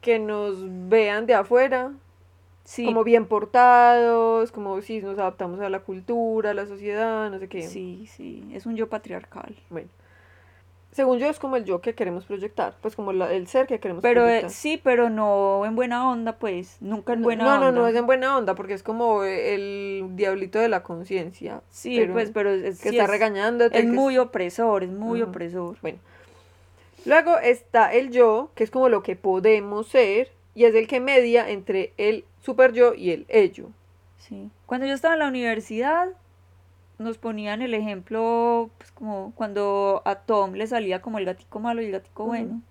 [0.00, 0.58] que nos
[0.88, 1.92] vean de afuera,
[2.64, 7.38] Sí, como bien portados, como si nos adaptamos a la cultura, a la sociedad, no
[7.38, 7.62] sé qué.
[7.62, 8.48] sí, sí.
[8.52, 9.56] Es un yo patriarcal.
[9.68, 9.88] Bueno.
[10.92, 13.80] Según yo es como el yo que queremos proyectar, pues como la- el ser que
[13.80, 14.50] queremos Pero eh, proyectar.
[14.50, 16.76] sí, pero no en buena onda, pues.
[16.80, 17.70] Nunca en No, buena no, onda.
[17.72, 21.62] no, no es en buena onda, porque es como el diablito de la conciencia.
[21.70, 23.78] Sí, pero pues, pero es, que sí está es- regañándote.
[23.78, 25.76] Es que muy opresor, es muy opresor.
[25.80, 25.98] Bueno.
[27.04, 31.00] Luego está el yo, que es como lo que podemos ser, y es el que
[31.00, 33.68] media entre el super yo y el ello.
[34.18, 34.50] Sí.
[34.66, 36.08] Cuando yo estaba en la universidad,
[37.02, 41.82] nos ponían el ejemplo, pues como cuando a Tom le salía como el gatico malo
[41.82, 42.62] y el gatico bueno.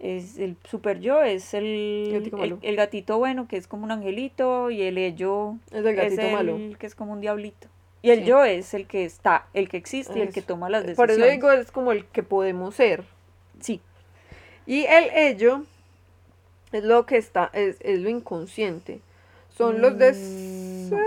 [0.00, 2.30] Es el super yo, es el,
[2.62, 6.28] el, gatito bueno, que es como un angelito, y el ello Es el gatito es
[6.28, 6.58] el malo.
[6.78, 7.66] que es como un diablito.
[8.00, 8.24] Y el Sí.
[8.26, 11.16] yo es el que está, el que existe y el que toma las Por decisiones.
[11.18, 13.02] eso digo, es como el que podemos ser.
[13.60, 13.80] Sí,
[14.66, 15.64] Y el ello
[16.70, 19.00] es lo que está, es, es lo inconsciente.
[19.56, 19.94] Son los.
[19.94, 20.94] Mm.
[20.94, 20.98] Eh,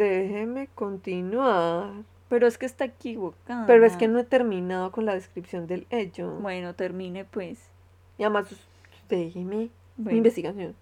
[0.00, 1.90] Déjeme continuar.
[2.30, 3.66] pero es que está equivocada.
[3.66, 6.30] Pero es que no he terminado con la descripción del ello.
[6.36, 7.58] Bueno, termine pues.
[8.16, 8.46] Y además,
[9.10, 10.74] déjeme mi investigación.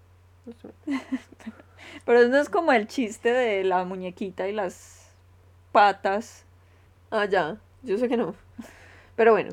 [2.05, 5.11] Pero no es como el chiste de la muñequita y las
[5.73, 6.45] patas.
[7.11, 7.57] Ah, ya.
[7.83, 8.35] Yo sé que no.
[9.17, 9.51] Pero bueno.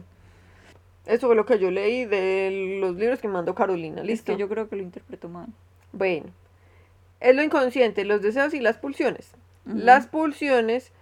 [1.07, 4.03] Eso fue lo que yo leí de los libros que mandó Carolina.
[4.03, 4.33] Es ¿Listo?
[4.33, 5.49] que yo creo que lo interpreto mal.
[5.93, 6.27] Bueno.
[7.19, 9.33] Es lo inconsciente, los deseos y las pulsiones.
[9.67, 10.93] Las pulsiones,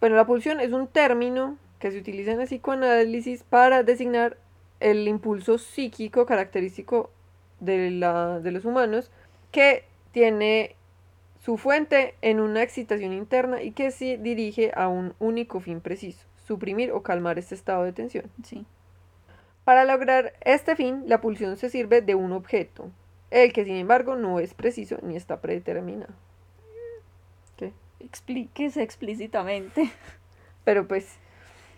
[0.00, 4.36] bueno, la pulsión es un término que se utiliza en el psicoanálisis para designar
[4.80, 7.10] el impulso psíquico característico
[7.60, 9.10] de, la, de los humanos
[9.50, 10.76] que tiene
[11.44, 16.26] su fuente en una excitación interna y que se dirige a un único fin preciso,
[16.46, 18.30] suprimir o calmar este estado de tensión.
[18.44, 18.64] Sí.
[19.64, 22.90] Para lograr este fin, la pulsión se sirve de un objeto,
[23.30, 26.14] el que sin embargo no es preciso ni está predeterminado.
[28.04, 28.06] ¿Qué?
[28.06, 29.90] Explíquese explícitamente.
[30.64, 31.18] Pero pues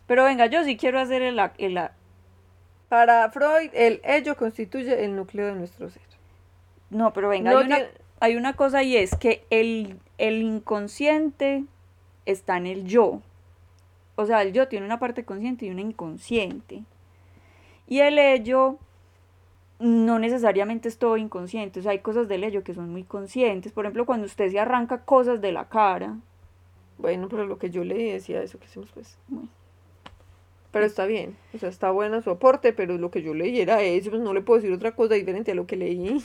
[0.06, 1.80] Pero venga, yo sí quiero hacer el, el
[2.88, 6.02] Para Freud, el ello constituye el núcleo de nuestro ser.
[6.88, 7.78] No, pero venga, No hay, una,
[8.20, 11.64] hay una cosa y es que el, el inconsciente
[12.26, 13.22] está en el yo.
[14.14, 16.84] O sea, el yo tiene una parte consciente y una inconsciente.
[17.88, 18.78] Y el ello
[19.78, 21.80] no necesariamente es todo inconsciente.
[21.80, 23.72] O sea, hay cosas del ello que son muy conscientes.
[23.72, 26.16] Por ejemplo, cuando usted se arranca cosas de la cara.
[26.98, 29.18] Bueno, pero lo que yo leí decía eso que hicimos pues.
[29.28, 29.48] Bueno.
[30.72, 33.80] Pero está bien, o sea, está bueno su aporte, pero lo que yo leí era
[33.82, 36.22] eso, pues no le puedo decir otra cosa diferente a lo que leí.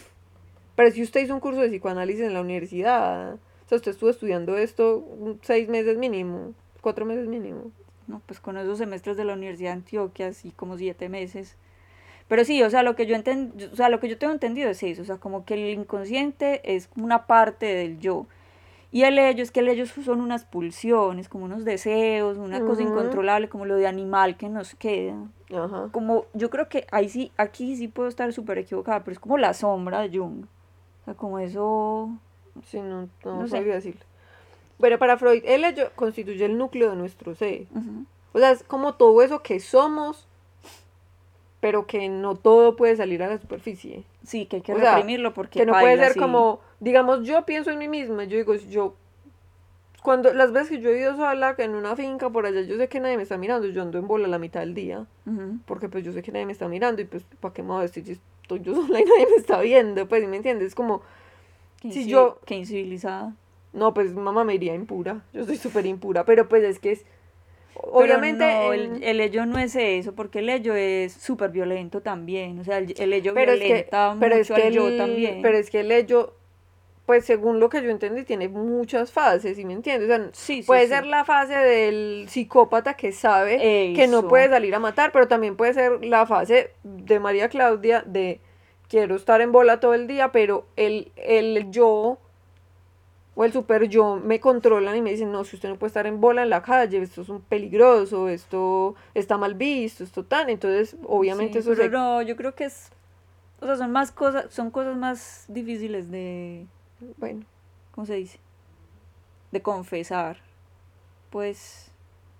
[0.75, 4.09] Pero si usted hizo un curso de psicoanálisis en la universidad, o sea, usted estuvo
[4.09, 5.05] estudiando esto
[5.41, 7.71] seis meses mínimo, cuatro meses mínimo.
[8.07, 11.55] No, pues con esos semestres de la Universidad de Antioquia, así como siete meses.
[12.31, 14.69] Pero sí, o sea, lo que yo enten- o sea, lo que yo tengo entendido
[14.69, 18.25] es eso, o sea, como que el inconsciente es una parte del yo.
[18.89, 22.83] Y el ello es que el ello son unas pulsiones, como unos deseos, una cosa
[22.83, 22.91] Ujú.
[22.93, 25.17] incontrolable, como lo de animal que nos queda.
[25.53, 25.89] Ajá.
[25.91, 29.37] Como, yo creo que ahí sí, aquí sí puedo estar súper equivocada, pero es como
[29.37, 30.45] la sombra de Jung.
[30.45, 32.17] O sea, como eso,
[32.63, 33.57] Sí, no, no, No sé.
[33.57, 34.05] sabría decirlo.
[34.79, 37.67] Bueno, para Freud, el ello constituye el núcleo de nuestro ser.
[37.75, 40.29] ujú, O sea, es como todo eso que somos,
[41.61, 44.03] pero que no todo puede salir a la superficie.
[44.25, 46.19] sí, que hay que O sea, reprimirlo porque Que no puede ser sí.
[46.19, 48.95] como, digamos, yo pienso en mí misma, yo digo, yo,
[50.03, 52.87] cuando las veces que yo he ido sola en una finca por allá, yo sé
[52.89, 55.59] que nadie me está mirando, yo ando en bola la mitad del día, Ujú.
[55.65, 57.77] porque pues yo sé que nadie me está mirando y pues, ¿para qué me voy
[57.77, 60.07] a si estoy yo sola y nadie me está viendo?
[60.07, 60.69] Pues, ¿sí ¿me entiendes?
[60.69, 61.01] Es como,
[61.79, 63.35] Qué Si yo- qué incivilizada.
[63.73, 67.05] no, pues mamá me iría impura, yo soy súper impura, pero pues es que es,
[67.75, 68.45] obviamente...
[68.45, 72.59] no, el, el ello no es eso, porque el ello es súper violento también.
[72.59, 74.91] O sea, el, el ello pero es que, violenta pero mucho es que al yo
[74.97, 75.41] también.
[75.41, 76.35] pero es que el ello,
[77.05, 80.09] pues según lo que yo entendí, tiene muchas fases, ¿sí me entiendes?
[80.09, 80.89] O sea, sí, sí, puede sí.
[80.89, 85.55] ser la fase del psicópata que sabe que no puede salir a matar, pero también
[85.55, 88.39] puede ser la fase de María Claudia de
[88.87, 92.19] quiero estar en bola todo el día, pero el, el yo
[93.35, 96.05] o el super yo me controlan y me dicen, no, si usted no puede estar
[96.05, 100.49] en bola en la calle, esto es un peligroso, esto está mal visto, esto tan,
[100.49, 101.89] entonces obviamente Sí, eso pero se...
[101.89, 102.91] no, yo creo que es.
[103.61, 106.65] O sea, son más cosas, son cosas más difíciles de.
[107.17, 107.45] Bueno,
[107.91, 108.39] ¿Cómo se dice?
[109.51, 110.37] de confesar,
[111.29, 111.91] pues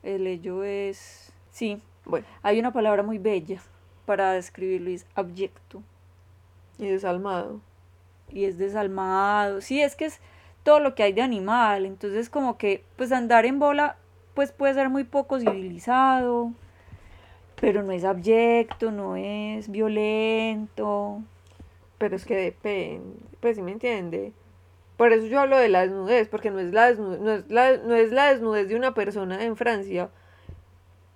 [0.02, 3.62] el ello es, sí, Bueno, hay una palabra muy bella
[4.06, 5.84] para describirlo y es abyecto
[6.78, 7.60] y desalmado.
[8.30, 10.22] y es desalmado, sí, es que es
[10.64, 13.98] todo lo que hay de animal, entonces como que pues andar en bola
[14.36, 16.52] pues puede ser muy poco civilizado,
[17.60, 21.22] pero no es abyecto, no es violento,
[22.00, 24.34] Pero es que depende, pues sí me entiende.
[24.98, 27.78] Por eso yo hablo de la desnudez, porque no es la desnudez, no es la,
[27.78, 30.10] no es la desnudez de una persona en Francia.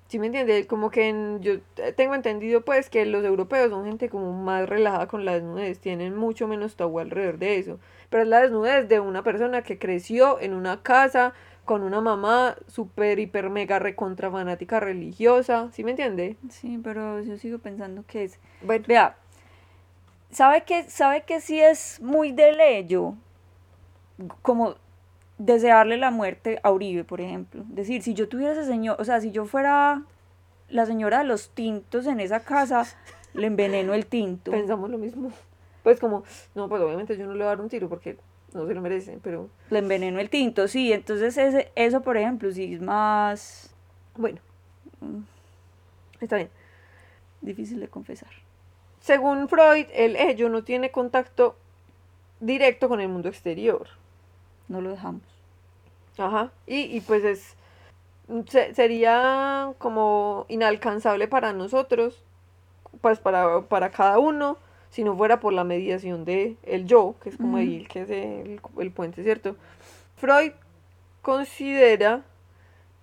[0.07, 0.67] ¿Sí me entiende?
[0.67, 1.55] Como que en- yo
[1.95, 6.15] tengo entendido pues que los europeos son gente como más relajada con la desnudez, tienen
[6.15, 7.79] mucho menos tabú alrededor de eso.
[8.09, 11.33] Pero es la desnudez de una persona que creció en una casa
[11.65, 15.69] con una mamá súper, hiper, mega, recontra fanática religiosa.
[15.73, 16.37] ¿Sí me entiende?
[16.49, 19.17] sí, pero yo sigo pensando que es Bueno, Vea,
[20.29, 23.15] ¿sabe que, sabe que sí es muy de ello?
[24.41, 24.75] Como
[25.37, 27.63] desearle la muerte a Uribe, por ejemplo.
[27.67, 30.03] Decir, si yo tuviera ese señor, o sea, si yo fuera
[30.69, 32.85] la señora de los tintos en esa casa,
[33.33, 34.51] le enveneno el tinto.
[34.51, 35.31] pensamos lo mismo.
[35.85, 36.23] Pues como,
[36.55, 38.17] no, pues obviamente yo no le voy a dar un tiro porque
[38.53, 40.91] no se lo merece, pero Le enveneno el tinto, sí.
[40.91, 43.71] Entonces ese, eso, por ejemplo, sí es más
[44.17, 44.39] bueno.
[46.19, 46.49] Está bien.
[47.41, 48.29] difícil de confesar.
[48.99, 51.55] Según Freud, el ello no tiene contacto
[52.39, 53.87] directo con el mundo exterior.
[54.67, 55.21] No lo dejamos.
[56.17, 56.51] Ajá.
[56.65, 57.55] Y, y pues es.
[58.47, 62.23] se- sería como inalcanzable para nosotros,
[63.01, 64.57] pues para, para cada uno,
[64.95, 67.57] si no fuera por la mediación de el yo, que es como Ujú.
[67.57, 69.57] ahí el que es el, el puente, ¿cierto?
[70.15, 70.53] Freud
[71.21, 72.23] considera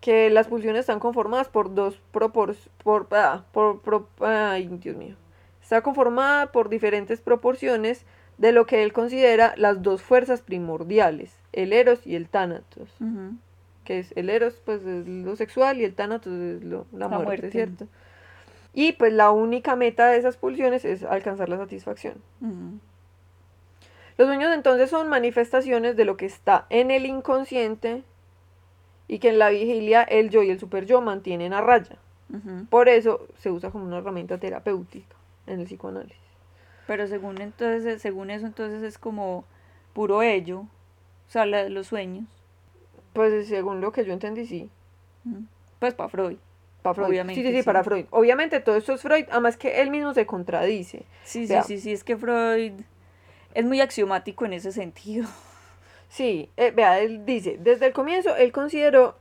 [0.00, 5.16] que las pulsiones están conformadas por dos proporciones, por, ah, por, pro- ay, Dios mío,
[5.62, 8.04] está conformada por diferentes proporciones
[8.38, 12.88] de lo que él considera las dos fuerzas primordiales, el eros y el tánatos,
[13.84, 17.08] que es el eros pues es lo sexual y el tánatos es lo- la, La
[17.08, 17.50] muerte, muerte.
[17.50, 17.86] ¿cierto?
[18.74, 22.22] Y pues la única meta de esas pulsiones es alcanzar la satisfacción.
[22.40, 22.78] Ujú.
[24.18, 28.04] Los sueños entonces son manifestaciones de lo que está en el inconsciente
[29.08, 31.96] y que en la vigilia el yo y el super yo mantienen a raya.
[32.70, 35.16] Por eso se usa como una herramienta terapéutica
[35.46, 36.16] en el psicoanálisis.
[36.86, 39.44] Pero según entonces, según eso entonces es como
[39.92, 42.24] puro ello, o sea, la los sueños.
[43.12, 44.70] Pues según lo que yo entendí, sí.
[45.78, 46.38] Pues para Freud.
[46.82, 47.08] Para Freud.
[47.08, 48.06] Obviamente, sí, sí, sí, para Freud.
[48.10, 51.04] Obviamente todo esto es Freud, además que él mismo se contradice.
[51.24, 52.72] Sí, sí, sí, sí, es que Freud
[53.54, 55.28] es muy axiomático en ese sentido.
[56.08, 59.16] Sí, eh, vea, él dice, desde el comienzo él consideró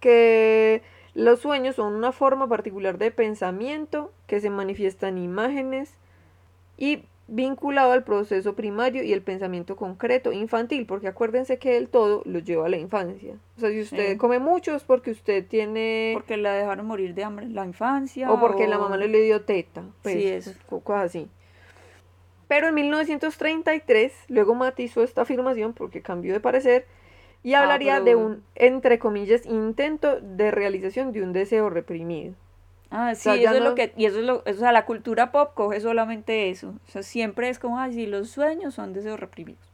[0.00, 0.82] que
[1.14, 5.94] los sueños son una forma particular de pensamiento que se manifiesta en imágenes
[6.76, 12.22] y vinculado al proceso primario y el pensamiento concreto infantil, porque acuérdense que el todo
[12.26, 13.34] lo lleva a la infancia.
[13.56, 14.16] O sea, si usted Sí.
[14.18, 16.10] come mucho es porque usted tiene...
[16.14, 18.30] Porque la dejaron morir de hambre en la infancia.
[18.30, 19.84] o porque la mamá no le dio teta.
[20.02, 20.52] Pues, Sí, eso.
[20.68, 21.28] co- Cosas así.
[22.46, 26.86] Pero en 1933, luego matizó esta afirmación porque cambió de parecer
[27.42, 32.34] y Ah, hablaría pero- de un, entre comillas, intento de realización de un deseo reprimido.
[32.96, 34.86] Ah, sí, sea, ya eso es lo que, y eso es lo, o sea, la
[34.86, 36.74] cultura pop coge solamente eso.
[36.86, 39.72] O sea, siempre es como, ay, sí, los sueños son deseos reprimidos.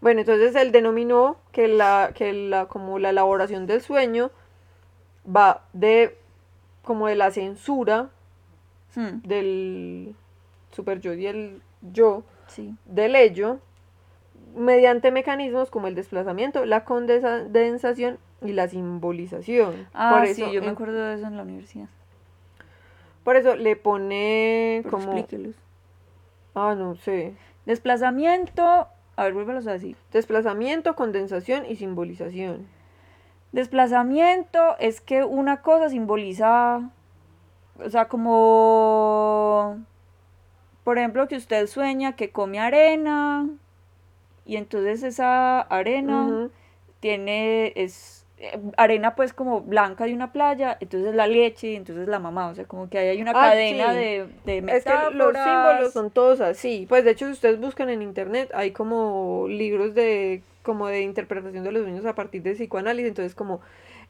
[0.00, 4.30] Bueno, entonces él denominó que la, que la, como la elaboración del sueño
[5.26, 6.18] va de,
[6.82, 8.10] como de la censura
[8.94, 10.14] Hmm, del
[10.70, 12.76] super yo y el yo, sí.
[12.84, 13.58] del ello
[14.56, 19.88] mediante mecanismos como el desplazamiento, la condensación y la simbolización.
[19.94, 21.88] Ah, por sí, eso, yo me acuerdo de eso en la universidad.
[23.24, 25.56] Por eso le pone Pero como explíquelos.
[26.54, 27.34] ah, no sé,
[27.66, 28.62] Desplazamiento,
[29.16, 29.96] a ver, vuélvelos así.
[30.12, 32.66] desplazamiento, condensación y simbolización.
[33.52, 36.90] Desplazamiento es que una cosa simboliza,
[37.82, 39.78] o sea, como,
[40.82, 43.48] por ejemplo, que usted sueña que come arena
[44.44, 46.50] y entonces esa arena
[47.00, 48.23] tiene, es
[48.76, 52.54] arena pues como blanca de una playa, entonces la leche y entonces la mamá, o
[52.54, 53.98] sea, como que ahí hay una Ah, cadena sí.
[53.98, 56.86] de, de Es que los símbolos son todos así.
[56.88, 61.62] Pues de hecho, si ustedes buscan en internet, hay como libros de como de interpretación
[61.62, 63.08] de los sueños a partir de psicoanálisis.
[63.08, 63.60] Entonces, como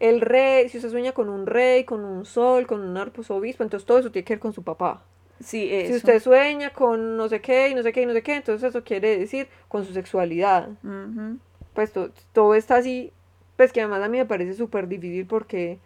[0.01, 3.87] el rey, si usted sueña con un rey, con un sol, con un arzobispo, entonces
[3.87, 5.03] todo eso tiene que ver con su papá.
[5.41, 5.97] Sí, Si eso.
[5.97, 8.69] usted sueña con no sé qué y no sé qué y no sé qué, entonces
[8.71, 10.69] eso quiere decir con su sexualidad.
[11.75, 13.13] Pues to- todo está así,
[13.57, 15.79] pues que además a mí me parece súper difícil porque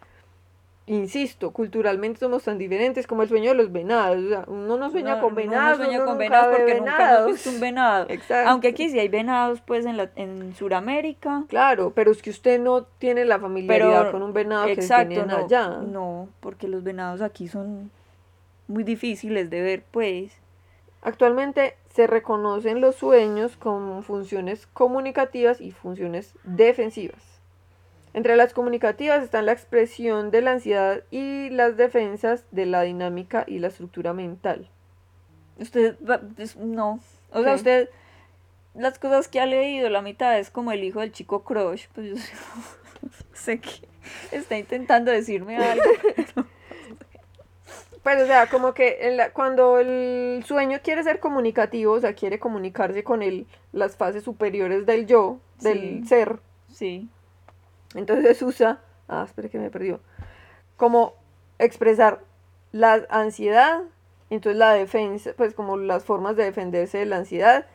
[0.87, 4.25] insisto, culturalmente somos tan diferentes como el sueño de los venados.
[4.25, 6.51] O sea, uno no sueña No, con uno no venados, sueña uno con nunca venados
[6.51, 7.33] ve porque nunca hemos venados.
[7.33, 8.07] visto un venado.
[8.09, 8.51] Exacto.
[8.51, 11.45] Aunque aquí sí hay venados, pues en, la, en Sudamérica.
[11.49, 15.09] Claro, pero es que usted no tiene la familiaridad Pero, con un venado que exacto,
[15.11, 15.69] tienen no, allá.
[15.83, 17.91] no, porque los venados aquí son
[18.67, 20.33] muy difíciles de ver, pues.
[21.03, 27.23] Actualmente se reconocen los sueños con funciones comunicativas y funciones defensivas.
[28.15, 33.45] Entre las comunicativas están la expresión de la ansiedad y las defensas de la dinámica
[33.47, 34.69] y la estructura mental.
[35.59, 35.97] Usted,
[36.59, 37.01] no,
[37.33, 37.91] o sea, usted,
[38.75, 42.09] las cosas que ha leído, la mitad es como el hijo del chico crush, pues
[42.09, 42.15] yo
[43.35, 43.71] sé, que
[44.33, 45.85] está intentando decirme algo.
[48.03, 52.15] Pues, o sea, como que en la- cuando el sueño quiere ser comunicativo, o sea,
[52.15, 56.07] quiere comunicarse con el, las fases superiores del yo, del Sí.
[56.09, 56.39] ser,
[56.73, 57.09] Sí,
[57.95, 60.01] entonces usa, ah, espere que me perdió,
[60.77, 61.15] como
[61.59, 62.21] expresar
[62.73, 63.83] la ansiedad,
[64.31, 67.67] entonces la defensa, pues como las formas de defenderse de la ansiedad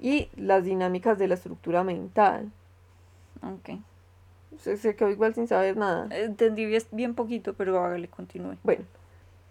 [0.00, 2.50] y las dinámicas de la estructura mental.
[3.42, 3.80] ok.
[4.58, 6.08] Se, se quedó igual sin saber nada.
[6.10, 8.56] Entendí bien, bien poquito, pero hágale, continúe.
[8.64, 8.84] Bueno,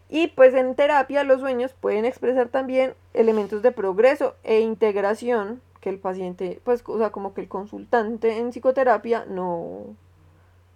[0.10, 5.90] y pues en terapia los sueños pueden expresar también elementos de progreso e integración que
[5.90, 9.96] el paciente, pues, o sea, como que el consultante en psicoterapia no,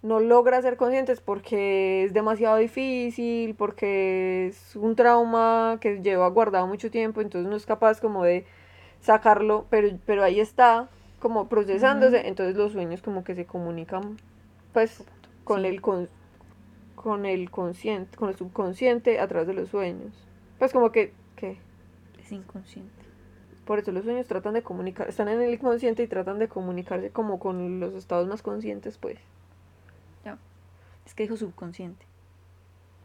[0.02, 6.66] no logra ser conscientes porque es demasiado difícil, porque es un trauma que lleva guardado
[6.66, 8.46] mucho tiempo, entonces no es capaz como de
[9.00, 14.20] sacarlo, pero, pero ahí está, como procesándose, entonces los sueños como que se comunican,
[14.72, 15.04] pues,
[15.44, 15.66] con Sí.
[15.66, 16.10] el con,
[16.94, 20.28] con el consciente, con el subconsciente a través de los sueños.
[20.58, 21.58] Pues como que, que
[22.18, 23.04] Es inconsciente.
[23.64, 27.10] por eso los sueños tratan de comunicar, están en el inconsciente y tratan de comunicarse
[27.12, 29.18] como con los estados más conscientes, pues.
[31.06, 32.04] Es que dijo subconsciente.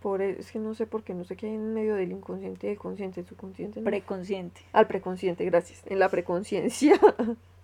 [0.02, 2.12] Por e- es que no sé por qué, no sé qué hay en medio del
[2.12, 3.82] inconsciente y el consciente, el subconsciente.
[3.82, 3.86] ¿no?
[3.86, 4.62] Preconsciente.
[4.74, 5.82] Al preconsciente, gracias.
[5.86, 7.00] En la preconciencia.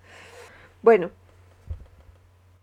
[0.82, 1.12] bueno.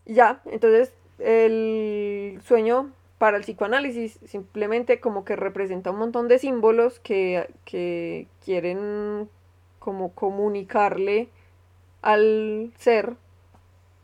[0.06, 6.98] Ya, entonces el sueño para el psicoanálisis simplemente como que representa un montón de símbolos
[7.00, 9.28] que, que quieren
[9.78, 11.28] como comunicarle
[12.02, 13.16] al ser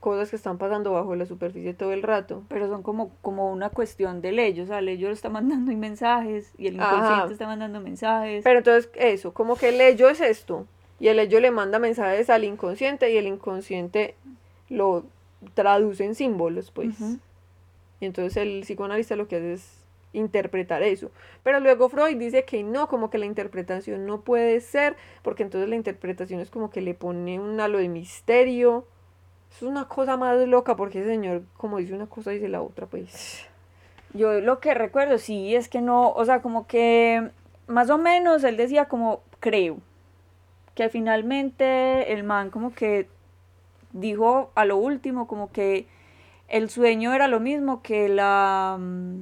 [0.07, 2.44] cosas que están pasando bajo la superficie todo el rato.
[2.48, 4.62] Pero son como, como una cuestión del ello.
[4.62, 7.32] O sea, el ello está mandando mensajes y el inconsciente Ajá.
[7.32, 8.44] está mandando mensajes.
[8.44, 10.64] Pero entonces eso, como que el ello es esto.
[11.00, 14.14] Y el ello le manda mensajes al inconsciente y el inconsciente
[14.68, 15.02] lo
[15.54, 17.00] traduce en símbolos, pues.
[17.00, 17.18] Ujú.
[17.98, 21.11] Y entonces el psicoanalista lo que hace es interpretar eso.
[21.42, 25.68] Pero luego Freud dice que no, como que la interpretación no puede ser, porque entonces
[25.68, 28.86] la interpretación es como que le pone un halo de misterio.
[29.57, 32.86] Es una cosa más loca, porque ese señor, como dice una cosa, dice la otra,
[32.86, 33.46] pues.
[34.12, 37.30] Yo lo que recuerdo, sí, es que no, o sea, como que
[37.66, 39.78] más o menos él decía como, creo,
[40.74, 43.09] que finalmente el man como que
[43.92, 45.86] dijo a lo último como que
[46.48, 48.76] el sueño era lo mismo que la...
[48.80, 49.20] mm,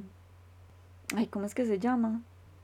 [1.15, 2.21] Ay, ¿cómo es que se llama?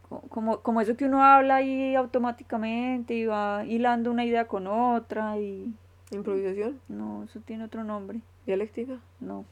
[0.09, 4.67] Co- Como, como eso que uno habla ahí automáticamente y va hilando una idea con
[4.67, 5.74] otra y...
[6.12, 8.20] Improvisación, No, eso tiene otro nombre.
[8.45, 8.99] dialéctica.
[9.20, 9.45] No.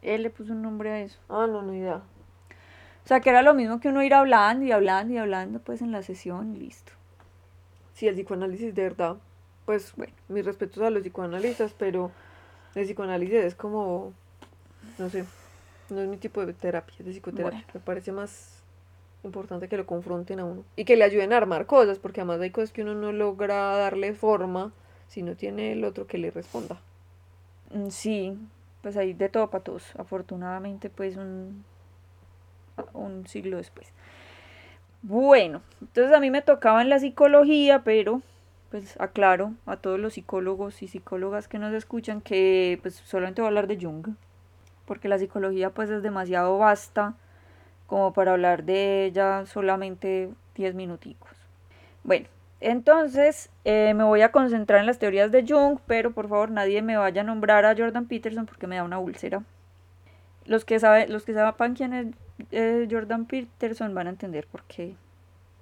[0.00, 1.18] Él le puso un nombre a eso.
[1.28, 2.02] Ah, no, no idea.
[3.04, 5.82] O sea, que era lo mismo que uno ir hablando y hablando y hablando, pues
[5.82, 6.92] en la sesión y listo.
[7.94, 9.16] Sí, el psicoanálisis de verdad,
[9.66, 10.12] pues Bueno.
[10.28, 12.10] mis respetos a los psicoanalistas, pero
[12.74, 14.12] el psicoanálisis es como,
[14.98, 15.24] no sé,
[15.90, 17.58] no es mi tipo de terapia, de psicoterapia.
[17.58, 17.70] Bueno.
[17.74, 18.62] Me parece más
[19.24, 22.40] importante que lo confronten a uno y que le ayuden a armar cosas, porque además
[22.40, 24.72] hay cosas que uno no logra darle forma
[25.12, 26.80] si no tiene el otro que le responda.
[27.70, 28.38] Mm, Sí,
[28.80, 29.94] pues hay de todo para todos.
[29.98, 31.64] Afortunadamente, pues un,
[32.94, 33.92] un siglo después.
[35.02, 38.22] Bueno, entonces a mí me tocaba en la psicología, pero
[38.70, 43.48] pues aclaro a todos los psicólogos y psicólogas que nos escuchan que pues solamente voy
[43.48, 44.14] a hablar de Jung,
[44.86, 47.16] porque la psicología pues es demasiado vasta
[47.86, 51.30] como para hablar de ella solamente 10 minuticos.
[52.02, 52.28] Bueno,
[52.62, 56.82] entonces eh, me voy a concentrar en las teorías de Jung, pero por favor nadie
[56.82, 59.42] me vaya a nombrar a Jordan Peterson porque me da una úlcera.
[60.44, 62.06] Los que, sabe, los que sepan quién es
[62.50, 64.96] eh, Jordan Peterson van a entender por qué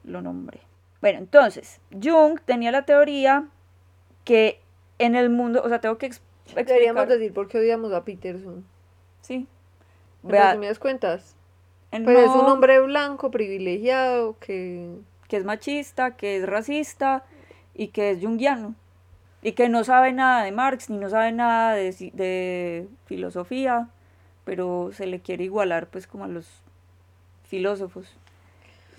[0.05, 0.61] lo nombré.
[1.03, 3.47] Bueno, entonces, Jung tenía la teoría
[4.25, 4.61] que
[4.99, 6.23] en el mundo, o sea, tengo que ex-
[6.55, 7.09] Deberíamos explicar.
[7.09, 8.65] decir por qué odiamos a Peterson.
[9.21, 9.47] Sí.
[10.25, 11.37] En resumidas cuentas,
[11.91, 14.95] pues es un no- hombre blanco, privilegiado, que...
[15.31, 17.25] que es machista, que es racista
[17.73, 18.75] y que es junguiano.
[19.43, 23.89] Y que no sabe nada de Marx ni no sabe nada de, filosofía,
[24.45, 26.47] pero se le quiere igualar pues como a los
[27.45, 28.13] filósofos.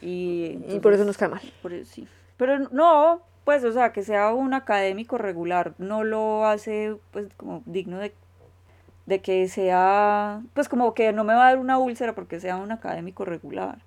[0.01, 1.41] Y, y por eso nos cae mal.
[1.61, 2.07] Por eso, sí.
[2.37, 7.61] Pero no, pues, o sea, que sea un académico regular no lo hace, pues, como
[7.65, 8.15] digno de,
[9.05, 12.55] de que sea, pues, como que no me va a dar una úlcera porque sea
[12.55, 13.79] un académico regular.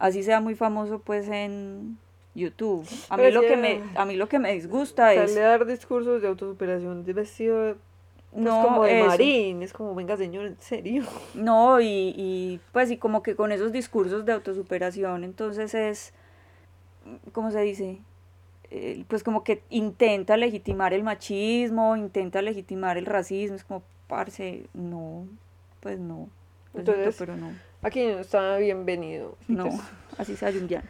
[0.00, 1.96] Así sea muy famoso, pues, en
[2.34, 2.84] YouTube.
[3.08, 5.30] A mí, lo que me, a mí lo que me disgusta es...
[5.30, 7.76] Sale a dar discursos de autosuperación de vestido
[8.32, 11.04] pues no, como de marín, es como, venga señor, en serio.
[11.34, 16.12] No, y, y pues y como que con esos discursos de autosuperación, entonces es,
[17.32, 17.98] ¿cómo se dice?
[18.70, 24.66] Eh, pues como que intenta legitimar el machismo, intenta legitimar el racismo, es como, parce,
[24.74, 25.26] no,
[25.80, 26.28] pues no.
[26.74, 27.50] Entonces, pero no.
[27.82, 29.38] Aquí no está bienvenido.
[29.48, 29.70] No,
[30.18, 30.82] así sea Jungian.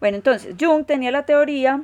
[0.00, 1.82] Bueno, entonces, Jung tenía la teoría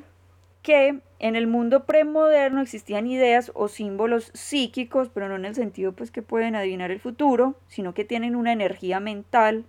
[0.62, 5.92] que en el mundo premoderno existían ideas o símbolos psíquicos, pero no en el sentido
[5.92, 9.64] pues que pueden adivinar el futuro, sino que tienen una energía mental,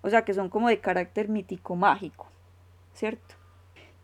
[0.00, 2.28] o sea, que son como de carácter mítico mágico,
[2.94, 3.34] ¿cierto?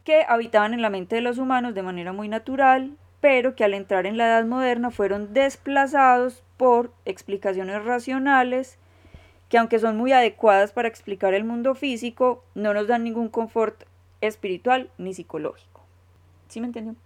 [0.05, 3.73] Que habitaban en la mente de los humanos de manera muy natural, pero que al
[3.73, 8.79] entrar en la edad moderna fueron desplazados por explicaciones racionales
[9.49, 13.85] que aunque son muy adecuadas para explicar el mundo físico, no nos dan ningún confort
[14.21, 15.83] espiritual ni psicológico.
[16.49, 16.97] ¿Sí me entendió?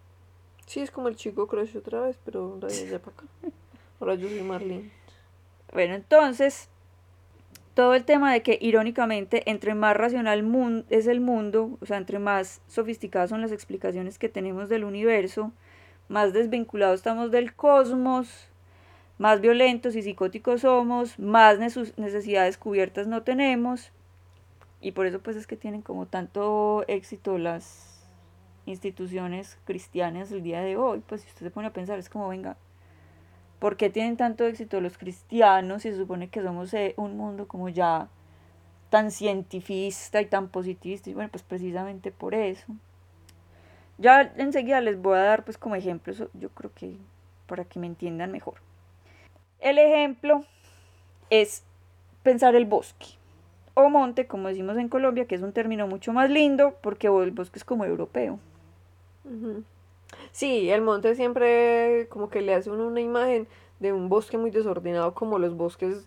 [0.66, 3.24] Sí, es como el chico crush otra vez, pero ahora ya para acá.
[3.98, 4.90] Ahora yo soy Marlene.
[5.72, 6.68] Bueno, entonces,
[7.74, 12.18] todo el tema de que irónicamente, entre más racional es el mundo, o sea, entre
[12.18, 15.52] más sofisticadas son las explicaciones que tenemos del universo,
[16.08, 18.49] más desvinculados estamos del cosmos,
[19.20, 23.92] más violentos y psicóticos somos, más necesidades cubiertas no tenemos,
[24.80, 28.08] y por eso pues es que tienen como tanto éxito las
[28.64, 32.28] instituciones cristianas el día de hoy, pues si usted se pone a pensar es como,
[32.28, 32.56] venga,
[33.58, 37.46] ¿por qué tienen tanto éxito los cristianos si se supone que somos eh, un mundo
[37.46, 38.08] como ya
[38.88, 41.10] tan cientifista y tan positivista?
[41.10, 42.74] Y bueno, pues precisamente por eso.
[43.98, 46.96] Ya enseguida les voy a dar pues como ejemplos, yo creo que
[47.46, 48.69] para que me entiendan mejor.
[49.60, 50.44] El ejemplo
[51.28, 51.62] es
[52.22, 53.06] pensar el bosque
[53.74, 57.30] o monte, como decimos en Colombia, que es un término mucho más lindo porque el
[57.30, 58.38] bosque es como europeo.
[60.32, 63.46] Sí, el monte siempre como que le hace uno una imagen
[63.78, 66.06] de un bosque muy desordenado como los bosques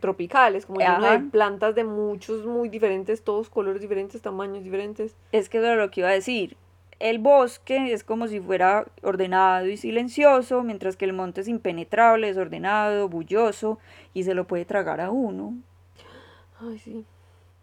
[0.00, 5.14] tropicales, como lleno de plantas de muchos muy diferentes, todos colores diferentes, tamaños diferentes.
[5.32, 6.56] Es que eso era lo que iba a decir.
[7.04, 12.28] El bosque es como si fuera ordenado y silencioso, mientras que el monte es impenetrable,
[12.28, 13.78] desordenado, bulloso
[14.14, 15.52] y se lo puede tragar a uno.
[16.58, 17.04] Ay, sí.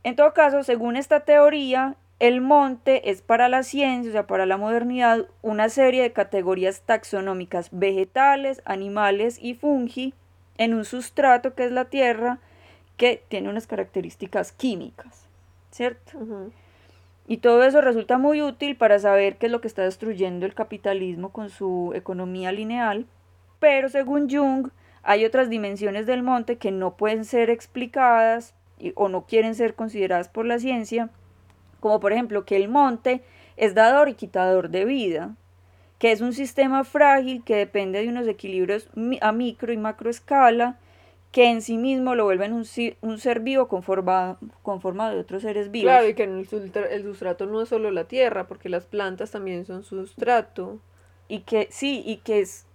[0.04, 4.46] En todo caso, según esta teoría, el monte es para la ciencia, o sea, para
[4.46, 10.14] la modernidad, una serie de categorías taxonómicas vegetales, animales y fungi
[10.60, 12.38] en un sustrato que es la tierra
[12.96, 15.26] que tiene unas características químicas,
[15.72, 16.20] ¿cierto?
[17.32, 20.54] Y todo eso resulta muy útil para saber qué es lo que está destruyendo el
[20.54, 23.06] capitalismo con su economía lineal.
[23.58, 24.68] Pero según Jung,
[25.02, 28.54] hay otras dimensiones del monte que no pueden ser explicadas
[28.96, 31.10] o no quieren ser consideradas por la ciencia,
[31.80, 33.24] como por ejemplo que el monte
[33.56, 35.34] es dador y quitador de vida,
[36.00, 38.90] que es un sistema frágil que depende de unos equilibrios
[39.22, 40.80] a micro y macro escala
[41.32, 42.66] que en sí mismo lo vuelven un,
[43.02, 45.92] un ser vivo conformado, conformado de otros seres vivos.
[45.92, 46.48] Claro, y que el,
[46.92, 50.80] el sustrato no es solo la tierra, porque las plantas también son sustrato.
[51.30, 52.66] Y que sí, y que es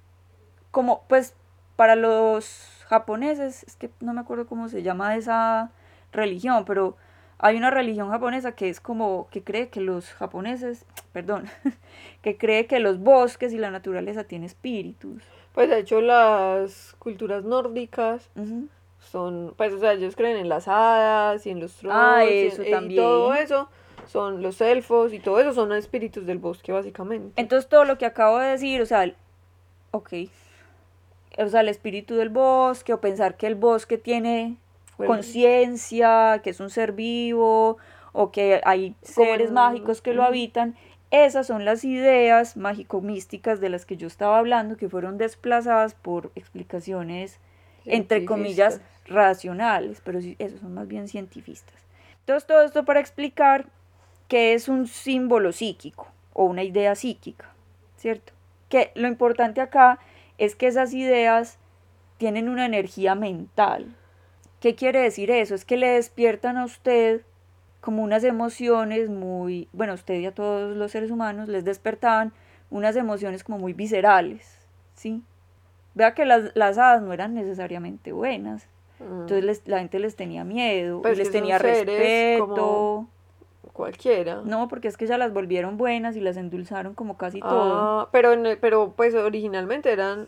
[0.70, 1.34] como, pues,
[1.76, 5.70] para los japoneses, es que no me acuerdo cómo se llama esa
[6.12, 6.96] religión, pero
[7.38, 11.44] hay una religión japonesa que es como que cree que los japoneses, perdón,
[12.22, 15.22] que cree que los bosques y la naturaleza tienen espíritus.
[15.56, 18.28] Pues de hecho las culturas nórdicas.
[18.98, 22.62] Son, pues o sea, ellos creen en las hadas y en los trolls ah, eso
[22.62, 23.02] y, también.
[23.02, 23.70] todo eso.
[24.06, 27.40] Son los elfos y todo eso son espíritus del bosque básicamente.
[27.40, 29.10] Entonces todo lo que acabo de decir, o sea,
[29.92, 30.12] ok,
[31.38, 34.58] o sea, el espíritu del bosque o pensar que el bosque tiene
[34.98, 37.78] conciencia, que es un ser vivo
[38.12, 40.76] o que hay seres mágicos que lo habitan,
[41.10, 46.32] esas son las ideas mágico-místicas de las que yo estaba hablando, que fueron desplazadas por
[46.34, 47.38] explicaciones,
[47.84, 51.76] entre comillas, racionales, pero esos son más bien cientifistas.
[52.20, 53.66] Entonces, todo esto para explicar
[54.26, 57.48] qué es un símbolo psíquico o una idea psíquica,
[57.96, 58.32] ¿cierto?
[58.68, 60.00] Que lo importante acá
[60.38, 61.58] es que esas ideas
[62.18, 63.94] tienen una energía mental.
[64.60, 65.54] ¿Qué quiere decir eso?
[65.54, 67.22] Es que le despiertan a usted
[67.86, 72.32] como unas emociones muy, bueno, a usted y a todos los seres humanos les despertaban
[72.68, 74.58] unas emociones como muy viscerales,
[74.94, 75.22] ¿sí?
[75.94, 78.66] Vea que las, las hadas no eran necesariamente buenas.
[78.98, 82.44] Entonces les- la gente les tenía miedo, Pues y les tenía respeto.
[82.46, 83.08] como-
[83.72, 84.42] Cualquiera.
[84.44, 87.76] No, porque es que ya las volvieron buenas y las endulzaron como casi todo.
[87.78, 90.26] Ah, pero, en- pero pues originalmente eran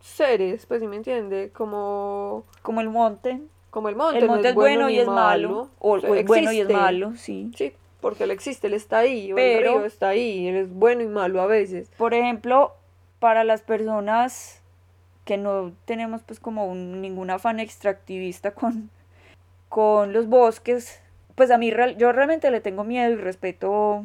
[0.00, 3.40] seres, pues sí me entiende, como, Como el monte.
[3.70, 4.18] Como el monte.
[4.18, 5.68] El no monte es bueno y es malo.
[5.78, 7.50] O, o es bueno y es malo, sí.
[7.56, 11.02] Sí, porque él existe, él está ahí, Pero- el río está ahí, él es bueno
[11.02, 11.90] y malo a veces.
[11.96, 12.72] Por ejemplo,
[13.18, 14.60] para las personas
[15.24, 18.90] que no tenemos pues como un- ningún afán extractivista con,
[19.68, 21.00] con los bosques,
[21.36, 24.04] pues a mí real- yo realmente le tengo miedo y respeto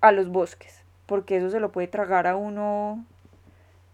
[0.00, 3.04] a los bosques, porque eso se lo puede tragar a uno,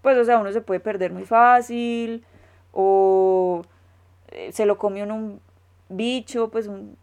[0.03, 2.25] pues o sea, uno se puede perder muy fácil,
[2.73, 3.63] o
[4.35, 5.41] eh, se lo come uno un
[5.89, 6.97] bicho, pues un,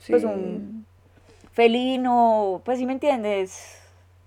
[0.00, 0.12] Sí.
[0.12, 0.84] pues un
[1.52, 3.80] felino, pues si me entiendes,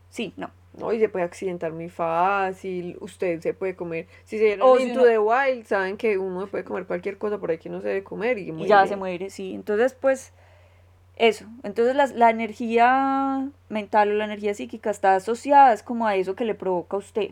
[0.10, 0.50] sí, no.
[0.78, 4.78] No, y se puede accidentar muy fácil, usted se puede comer, si se dieron O
[4.78, 7.80] into uno- the wild, saben que uno puede comer cualquier cosa por ahí que no
[7.80, 8.68] se debe comer y, y muere.
[8.68, 9.54] ya se muere, sí.
[9.56, 10.34] Entonces, pues,
[11.16, 11.46] eso.
[11.64, 16.36] Entonces, las- la, energía mental o la energía psíquica está asociada es como a eso
[16.36, 17.32] que le provoca a usted,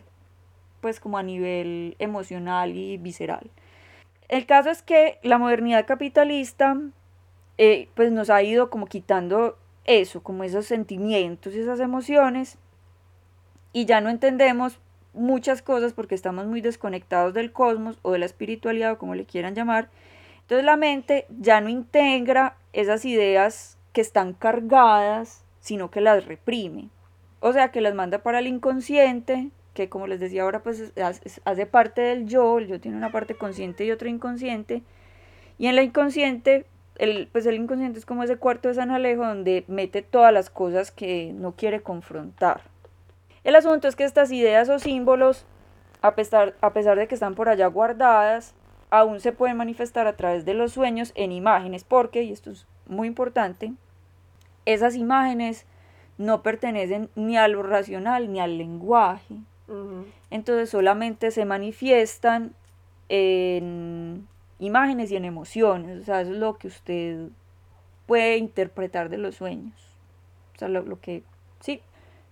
[0.79, 3.49] pues como a nivel emocional y visceral.
[4.29, 6.77] El caso es que la modernidad capitalista,
[7.57, 12.57] eh, pues nos ha ido como quitando eso, como esos sentimientos y esas emociones,
[13.73, 14.79] y ya no entendemos
[15.13, 19.25] muchas cosas porque estamos muy desconectados del cosmos o de la espiritualidad o como le
[19.25, 19.89] quieran llamar.
[20.41, 26.89] Entonces la mente ya no integra esas ideas que están cargadas, sino que las reprime.
[27.39, 30.93] O sea, que las manda para el inconsciente, que como les decía ahora, pues es-
[30.95, 34.83] es- hace parte del yo, el yo tiene una parte consciente y otra inconsciente.
[35.57, 36.65] Y en la inconsciente,
[36.97, 40.49] el, pues el inconsciente es como ese cuarto de San Alejo donde mete todas las
[40.49, 42.61] cosas que no quiere confrontar.
[43.43, 45.45] El asunto es que estas ideas o símbolos,
[46.01, 48.53] a pesar, a pesar de que están por allá guardadas,
[48.89, 52.67] aún se pueden manifestar a través de los sueños en imágenes, porque, y esto es
[52.85, 53.73] muy importante,
[54.65, 55.65] esas imágenes
[56.17, 59.35] no pertenecen ni a lo racional ni al lenguaje.
[60.29, 62.53] Entonces solamente se manifiestan
[63.09, 64.27] en
[64.59, 66.01] imágenes y en emociones.
[66.01, 67.27] O sea, es lo que usted
[68.05, 69.73] puede interpretar de los sueños.
[70.55, 71.23] O sea, lo, lo que,
[71.59, 71.81] sí,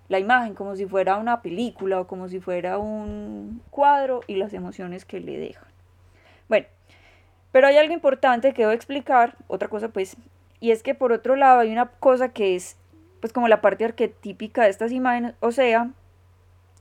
[0.09, 4.53] la imagen como si fuera una película o como si fuera un cuadro y las
[4.53, 5.69] emociones que le dejan.
[6.49, 6.67] Bueno,
[7.51, 10.17] pero hay algo importante que debo explicar, otra cosa pues,
[10.59, 12.77] y es que por otro lado hay una cosa que es
[13.21, 15.91] pues como la parte arquetípica de estas imágenes, o sea,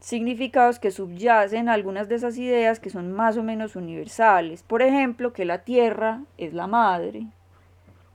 [0.00, 4.62] significados que subyacen a algunas de esas ideas que son más o menos universales.
[4.62, 7.26] Por ejemplo, que la tierra es la madre.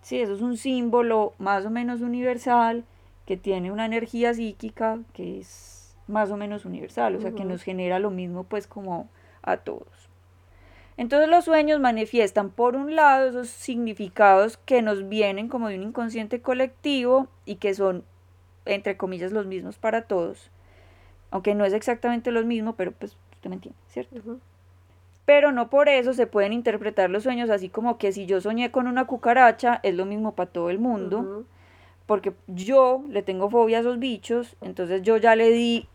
[0.02, 2.84] Sí, eso es un símbolo más o menos universal
[3.26, 7.64] que tiene una energía psíquica que es más o menos universal, o sea, que nos
[7.64, 9.10] genera lo mismo pues como
[9.42, 10.10] a todos.
[10.98, 15.84] Entonces los sueños manifiestan por un lado esos significados que nos vienen como de un
[15.84, 18.04] inconsciente colectivo y que son
[18.66, 20.52] entre comillas los mismos para todos
[21.32, 24.40] aunque no es exactamente lo mismo, pero pues usted me entiende, ¿cierto?
[25.26, 28.72] Pero no por eso se pueden interpretar los sueños así como que si yo soñé
[28.72, 31.46] con una cucaracha es lo mismo para todo el mundo,
[32.06, 35.88] porque yo le tengo fobia a esos bichos, entonces yo ya le di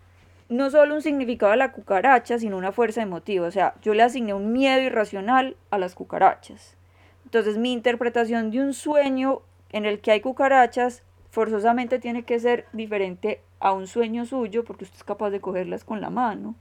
[0.49, 4.03] no solo un significado a la cucaracha, sino una fuerza emotiva, o sea, yo le
[4.03, 6.77] asigné un miedo irracional a las cucarachas.
[7.25, 12.67] Entonces mi interpretación de un sueño en el que hay cucarachas forzosamente tiene que ser
[12.73, 16.55] diferente a un sueño suyo porque usted es capaz de cogerlas con la mano.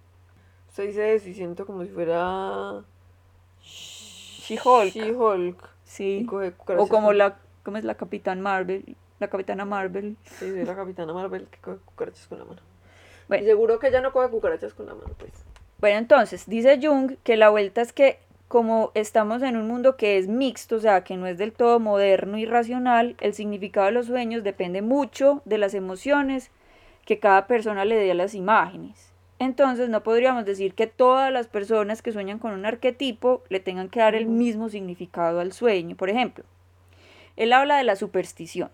[0.68, 2.84] Usted dice eso y siento como si fuera...
[3.62, 4.94] She-Hulk.
[4.94, 5.70] She-Hulk.
[5.84, 6.28] Sí.
[6.78, 8.96] O como la, ¿cómo es la Capitán Marvel?
[9.20, 10.18] La Capitana Marvel.
[10.24, 12.62] Sí, soy la capitana Marvel que coge cucarachas con la mano.
[13.28, 13.44] Bueno.
[13.44, 15.32] Y seguro que ella no coge cucarachas con la mano, pues.
[15.80, 20.18] Bueno, entonces, dice Jung que la vuelta es que como estamos en un mundo que
[20.18, 23.92] es mixto, o sea, que no es del todo moderno y racional, el significado de
[23.92, 26.50] los sueños depende mucho de las emociones
[27.10, 29.12] que cada persona le dé a las imágenes.
[29.40, 33.90] Entonces, no podríamos decir que todas las personas que sueñan con un arquetipo le tengan
[33.90, 35.96] que dar el mismo significado al sueño.
[35.96, 36.44] Por ejemplo,
[37.36, 38.70] él habla de la superstición.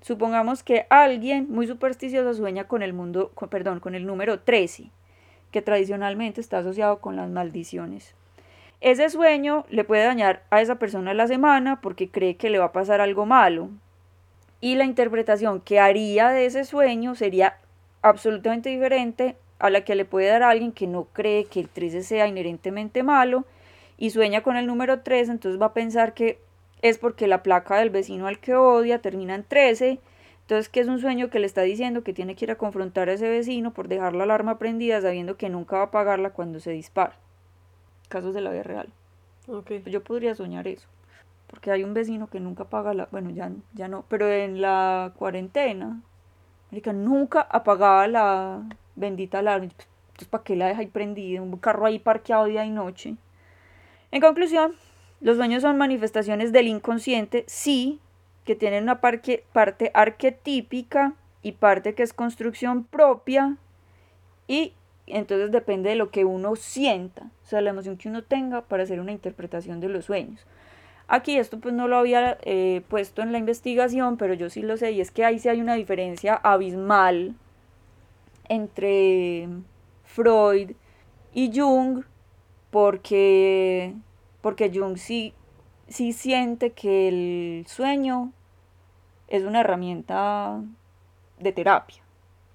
[0.00, 4.90] Supongamos que alguien muy supersticioso sueña con el mundo, con- perdón, con el número 13,
[5.52, 8.16] que tradicionalmente está asociado con las maldiciones.
[8.80, 12.64] Ese sueño le puede dañar a esa persona la semana porque cree que le va
[12.64, 13.68] a pasar algo malo.
[14.60, 17.58] Y la interpretación que haría de ese sueño sería
[18.08, 21.68] absolutamente diferente a la que le puede dar a alguien que no cree que el
[21.68, 23.44] 13 sea inherentemente malo
[23.98, 26.38] y sueña con el número 13, entonces va a pensar que
[26.82, 29.98] es porque la placa del vecino al que odia termina en 13,
[30.42, 33.08] entonces que es un sueño que le está diciendo que tiene que ir a confrontar
[33.08, 36.60] a ese vecino por dejar la alarma prendida sabiendo que nunca va a apagarla cuando
[36.60, 37.16] se dispara.
[38.08, 38.88] Casos de la vida real.
[39.48, 39.72] Ok.
[39.86, 40.86] Yo podría soñar eso.
[41.48, 43.08] Porque hay un vecino que nunca apaga la...
[43.10, 44.04] Bueno, ya, ya no.
[44.08, 46.02] Pero en la cuarentena,
[46.70, 48.62] marica, nunca apagaba la
[48.94, 49.66] bendita alarma.
[49.66, 51.42] Entonces, ¿para qué la deja ahí prendida?
[51.42, 53.16] Un carro ahí parqueado día y noche.
[54.10, 54.74] En conclusión,
[55.20, 58.00] los sueños son manifestaciones del inconsciente, sí,
[58.44, 59.44] que tienen una parte
[59.92, 63.56] arquetípica y parte que es construcción propia
[64.48, 64.72] y
[65.06, 68.82] entonces depende de lo que uno sienta, o sea, la emoción que uno tenga para
[68.82, 70.46] hacer una interpretación de los sueños.
[71.08, 74.76] Aquí esto pues no lo había eh, puesto en la investigación, pero yo sí lo
[74.76, 77.34] sé, y es que ahí sí hay una diferencia abismal
[78.48, 79.48] entre
[80.04, 80.72] Freud
[81.32, 82.04] y Jung,
[82.70, 83.94] porque,
[84.40, 85.32] porque Jung sí,
[85.88, 88.32] sí siente que el sueño
[89.28, 90.60] es una herramienta
[91.38, 92.02] de terapia.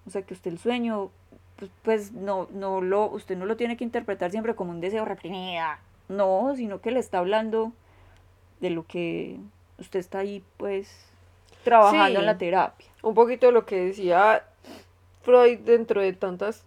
[0.06, 1.12] O sea, que usted el sueño,
[1.58, 5.06] pues, pues no, no lo, usted no lo tiene que interpretar siempre como un deseo
[5.06, 5.64] reprimido.
[6.10, 7.72] No, sino que le está hablando
[8.62, 9.38] de lo que
[9.80, 10.90] usted está ahí, pues,
[11.64, 12.88] trabajando en la terapia.
[13.04, 14.44] Un poquito de lo que decía
[15.24, 16.64] Freud dentro de tantas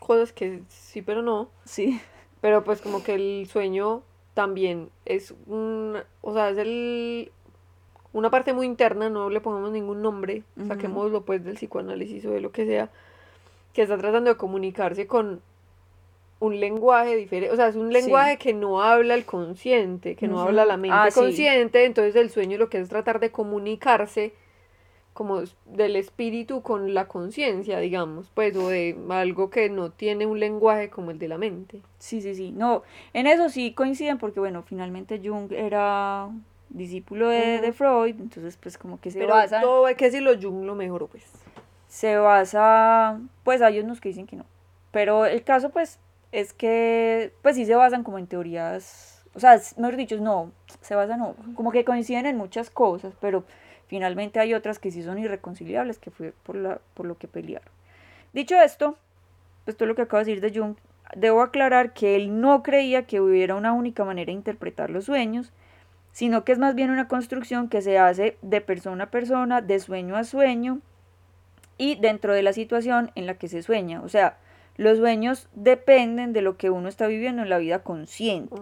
[0.00, 1.48] cosas que sí, pero no.
[1.64, 2.00] Sí.
[2.40, 4.02] Pero pues como que el sueño
[4.34, 7.32] también es un, o sea, es el,
[8.12, 10.68] una parte muy interna, no le pongamos ningún nombre, Ujú.
[10.68, 12.90] saquémoslo pues del psicoanálisis o de lo que sea,
[13.72, 15.40] que está tratando de comunicarse con
[16.38, 20.40] un lenguaje diferente, o sea, es un lenguaje que no habla el consciente, que no
[20.40, 21.20] habla la mente Ah, sí.
[21.20, 24.34] consciente, entonces el sueño lo que es tratar de comunicarse
[25.14, 30.38] como del espíritu con la conciencia, digamos, pues, o de algo que no tiene un
[30.38, 31.80] lenguaje como el de la mente.
[31.98, 32.52] Sí, sí, sí.
[32.52, 32.82] No,
[33.14, 36.28] en eso sí coinciden porque, bueno, finalmente Jung era
[36.68, 37.72] discípulo de, de.
[37.72, 41.06] Freud, entonces pues como que se Pero basan, todo hay que decirlo, Jung lo mejoró,
[41.06, 41.24] pues.
[41.88, 44.44] se basa, pues hay unos que dicen que no.
[44.90, 45.98] Pero el caso pues
[46.36, 50.94] es que, pues sí se basan como en teorías, o sea, mejor dicho, no, se
[50.94, 53.44] basan, no, como que coinciden en muchas cosas, pero
[53.86, 57.70] finalmente hay otras que sí son irreconciliables, que fue por, la, por lo que pelearon.
[58.34, 58.98] Dicho esto,
[59.64, 60.76] pues todo lo que acabo de decir de Jung,
[61.14, 65.54] debo aclarar que él no creía que hubiera una única manera de interpretar los sueños,
[66.12, 69.80] sino que es más bien una construcción que se hace de persona a persona, de
[69.80, 70.80] sueño a sueño
[71.78, 74.02] y dentro de la situación en la que se sueña.
[74.02, 74.36] O sea,
[74.76, 78.56] los sueños dependen de lo que uno está viviendo en la vida consciente.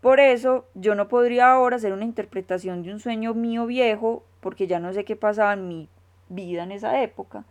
[0.00, 4.66] Por eso yo no podría ahora hacer una interpretación de un sueño mío viejo, porque
[4.66, 5.88] ya no sé qué pasaba en mi
[6.28, 7.44] vida en esa época.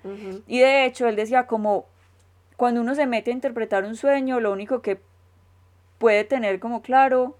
[0.48, 1.86] Y de hecho, él decía como,
[2.56, 5.00] cuando uno se mete a interpretar un sueño, lo único que
[5.98, 7.36] puede tener como claro,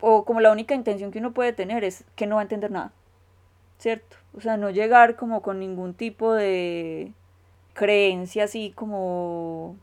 [0.00, 2.70] o como la única intención que uno puede tener es que no va a entender
[2.70, 2.92] nada,
[3.78, 4.16] ¿cierto?
[4.36, 7.12] O sea, no llegar como con ningún tipo de
[7.76, 9.76] creencia así como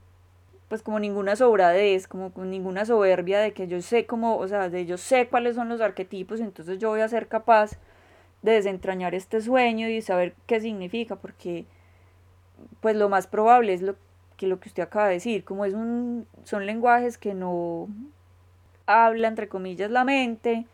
[0.68, 4.70] pues como ninguna sobradez, como con ninguna soberbia de que yo sé cómo, o sea,
[4.70, 7.78] de yo sé cuáles son los arquetipos, entonces yo voy a ser capaz
[8.41, 11.66] de desentrañar este sueño y saber qué significa, porque
[12.82, 13.96] pues lo más probable es lo
[14.36, 17.88] que lo que usted acaba de decir, como es un son lenguajes que no
[18.88, 20.66] habla entre comillas la mente,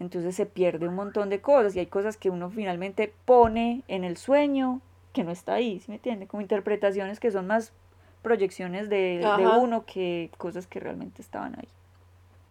[0.00, 4.04] entonces se pierde un montón de cosas y hay cosas que uno finalmente pone en
[4.04, 4.82] el sueño
[5.16, 6.26] que no está ahí, ¿sí me entiende?
[6.26, 7.72] Como interpretaciones que son más
[8.20, 9.26] proyecciones de,
[9.58, 11.68] uno que cosas que realmente estaban ahí.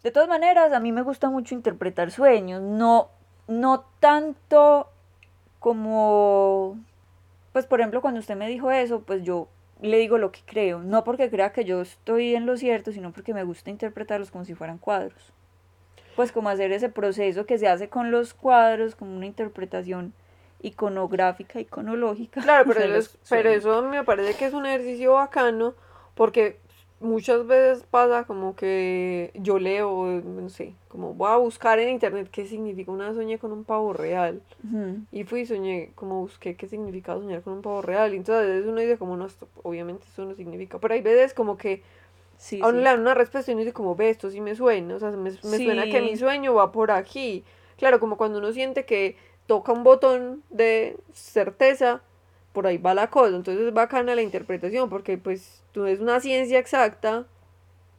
[0.01, 3.09] De todas maneras, a mí me gusta mucho interpretar sueños, no,
[3.47, 4.89] no tanto
[5.59, 6.79] como,
[7.53, 9.47] pues por ejemplo, cuando usted me dijo eso, pues yo
[9.79, 13.11] le digo lo que creo, no porque crea que yo estoy en lo cierto, sino
[13.11, 15.33] porque me gusta interpretarlos como si fueran cuadros.
[16.15, 20.13] Pues como hacer ese proceso que se hace con los cuadros, como una interpretación
[20.65, 22.41] iconográfica, iconológica.
[22.41, 25.73] Claro, pero, los es- pero eso me parece que es un ejercicio bacano
[26.15, 26.59] porque
[26.99, 32.29] muchas veces pasa como que yo leo, no sé, como voy a buscar en internet
[32.31, 34.41] qué significa una soñé con un pavo real.
[35.11, 38.13] Y fui y soñé, como busqué qué significaba soñar con un pavo real.
[38.13, 40.79] Y entonces a veces uno dice como no, esto, obviamente eso no significa.
[40.79, 41.83] Pero hay veces como que
[42.37, 42.77] Sí, a uno sí.
[42.79, 44.95] le dan una respuesta y uno dice como ve, esto sí me suena.
[44.95, 47.43] O sea, me, me suena que mi sueño va por aquí.
[47.77, 52.01] Claro, como cuando uno siente que toca un botón de certeza,
[52.53, 53.35] por ahí va la cosa.
[53.35, 57.25] Entonces es bacana la interpretación porque pues no es una ciencia exacta,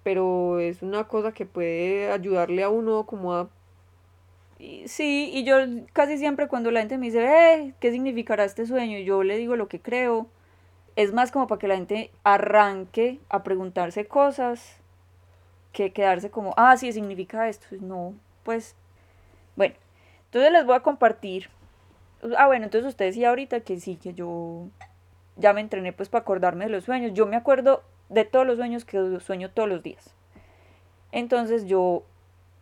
[0.02, 3.48] pero es una cosa que puede ayudarle a uno como a...
[4.86, 5.56] Sí, y yo
[5.92, 8.98] casi siempre cuando la gente me dice, eh, ¿qué significará este sueño?
[9.00, 10.28] Yo le digo lo que creo.
[10.96, 14.78] Es más como para que la gente arranque a preguntarse cosas
[15.72, 17.66] que quedarse como, ah, sí, significa esto.
[17.80, 18.74] No, pues,
[19.56, 19.74] bueno,
[20.36, 21.48] entonces les voy a compartir.
[22.36, 24.68] Ah, bueno, entonces usted decía ahorita que sí, que yo
[25.36, 27.14] ya me entrené pues para acordarme de los sueños.
[27.14, 30.14] Yo me acuerdo de todos los sueños que sueño todos los días.
[31.10, 32.02] Entonces yo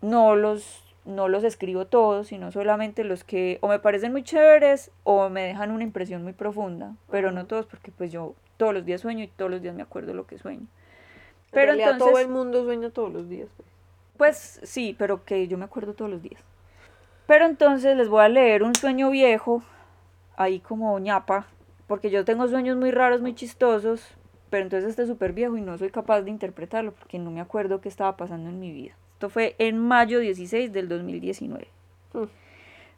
[0.02, 4.92] no los no los escribo todos, sino solamente los que o me parecen muy chéveres
[5.02, 8.84] o me dejan una impresión muy profunda, pero no todos porque pues yo todos los
[8.84, 10.68] días sueño y todos los días me acuerdo lo que sueño.
[11.50, 13.48] Pero entonces todo el mundo sueña todos los días.
[13.56, 13.68] Pues.
[14.16, 16.40] pues sí, pero que yo me acuerdo todos los días.
[17.26, 19.62] Pero entonces les voy a leer un sueño viejo,
[20.36, 21.46] ahí como ñapa,
[21.86, 24.16] porque yo tengo sueños muy raros, muy chistosos,
[24.50, 27.40] pero entonces este es súper viejo y no soy capaz de interpretarlo porque no me
[27.40, 28.94] acuerdo qué estaba pasando en mi vida.
[29.14, 31.68] Esto fue en mayo 16 del 2019.
[32.12, 32.24] Mm.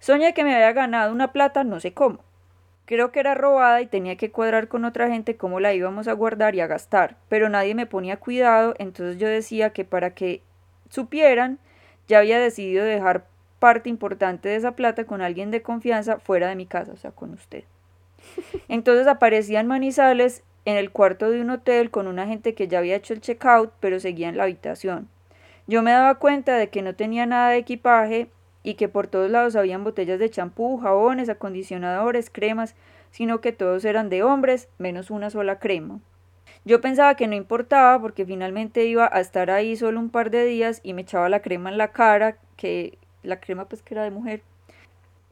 [0.00, 2.18] Soñé que me había ganado una plata, no sé cómo.
[2.84, 6.12] Creo que era robada y tenía que cuadrar con otra gente cómo la íbamos a
[6.12, 10.42] guardar y a gastar, pero nadie me ponía cuidado, entonces yo decía que para que
[10.88, 11.58] supieran,
[12.06, 13.26] ya había decidido dejar
[13.58, 17.10] parte importante de esa plata con alguien de confianza fuera de mi casa, o sea,
[17.10, 17.64] con usted.
[18.68, 22.96] Entonces aparecían Manizales en el cuarto de un hotel con una gente que ya había
[22.96, 25.08] hecho el checkout, pero seguía en la habitación.
[25.66, 28.28] Yo me daba cuenta de que no tenía nada de equipaje
[28.62, 32.74] y que por todos lados habían botellas de champú, jabones, acondicionadores, cremas,
[33.10, 36.00] sino que todos eran de hombres, menos una sola crema.
[36.64, 40.44] Yo pensaba que no importaba porque finalmente iba a estar ahí solo un par de
[40.44, 44.04] días y me echaba la crema en la cara, que la crema pues que era
[44.04, 44.42] de mujer,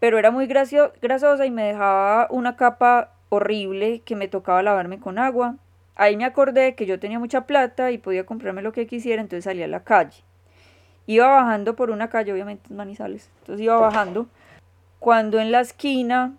[0.00, 5.18] pero era muy grasosa y me dejaba una capa horrible que me tocaba lavarme con
[5.18, 5.56] agua.
[5.96, 9.44] Ahí me acordé que yo tenía mucha plata y podía comprarme lo que quisiera, entonces
[9.44, 10.22] salí a la calle.
[11.06, 14.26] Iba bajando por una calle, obviamente Manizales, entonces iba bajando,
[14.98, 16.34] cuando en la esquina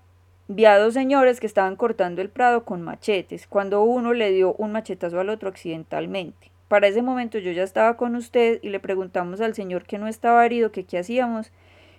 [0.47, 4.53] vi a dos señores que estaban cortando el prado con machetes, cuando uno le dio
[4.55, 6.51] un machetazo al otro accidentalmente.
[6.67, 10.07] Para ese momento yo ya estaba con usted y le preguntamos al señor que no
[10.07, 11.51] estaba herido que qué hacíamos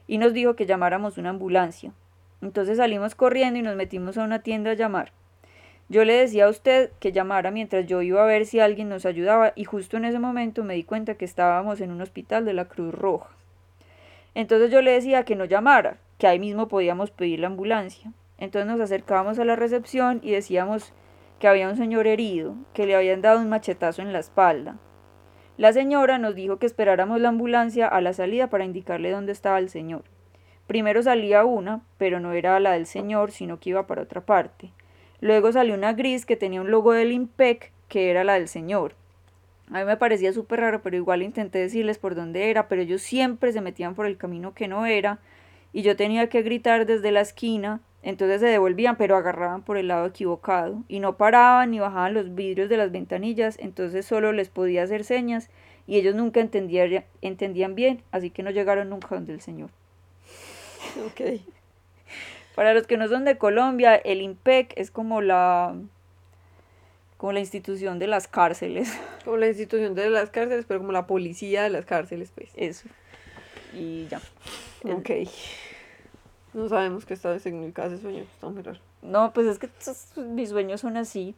[0.09, 1.93] y nos dijo que llamáramos una ambulancia.
[2.43, 5.13] Entonces salimos corriendo y nos metimos a una tienda a llamar.
[5.89, 9.07] Yo le decía a usted que llamara mientras yo iba a ver si alguien nos
[9.07, 12.55] ayudaba y justo en ese momento me di cuenta que estábamos en un hospital de
[12.55, 13.31] la Cruz Roja.
[14.35, 18.13] Entonces yo le decía que no llamara, que ahí mismo podíamos pedir la ambulancia.
[18.39, 20.93] Entonces nos acercábamos a la recepción y decíamos
[21.39, 24.77] que había un señor herido, que le habían dado un machetazo en la espalda.
[25.57, 29.59] La señora nos dijo que esperáramos la ambulancia a la salida para indicarle dónde estaba
[29.59, 30.05] el señor.
[30.67, 34.73] Primero salía una, pero no era la del señor, sino que iba para otra parte.
[35.21, 38.95] Luego salió una gris que tenía un logo del IMPEC, que era la del señor.
[39.73, 43.03] A mí me parecía súper raro, pero igual intenté decirles por dónde era, pero ellos
[43.03, 45.19] siempre se metían por el camino que no era,
[45.73, 49.89] y yo tenía que gritar desde la esquina, entonces se devolvían, pero agarraban por el
[49.89, 54.49] lado equivocado, y no paraban ni bajaban los vidrios de las ventanillas, entonces solo les
[54.49, 55.51] podía hacer señas,
[55.89, 59.71] y ellos nunca entendían, entendían bien, así que no llegaron nunca donde el señor.
[61.05, 61.41] Ok.
[62.55, 65.75] Para los que no son de Colombia, el IMPEC es como la
[67.17, 68.97] como la institución de las cárceles.
[69.25, 72.51] Como la institución de las cárceles, pero como la policía de las cárceles, pues.
[72.55, 72.87] Eso.
[73.75, 74.21] Y ya.
[74.85, 75.11] Ok.
[76.55, 78.81] No sabemos qué está significa ese sueño, está muy raro.
[79.03, 79.69] No, pues es que
[80.21, 81.35] mis sueños son así.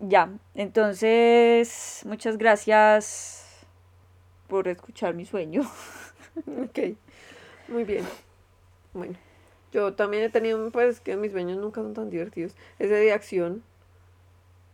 [0.00, 3.66] Ya, entonces, muchas gracias
[4.48, 5.62] por escuchar mi sueño.
[6.64, 6.78] ok,
[7.68, 8.06] muy bien.
[8.94, 9.16] Bueno.
[9.72, 12.56] Yo también he tenido, pues, que mis sueños nunca son tan divertidos.
[12.78, 13.62] Ese de acción,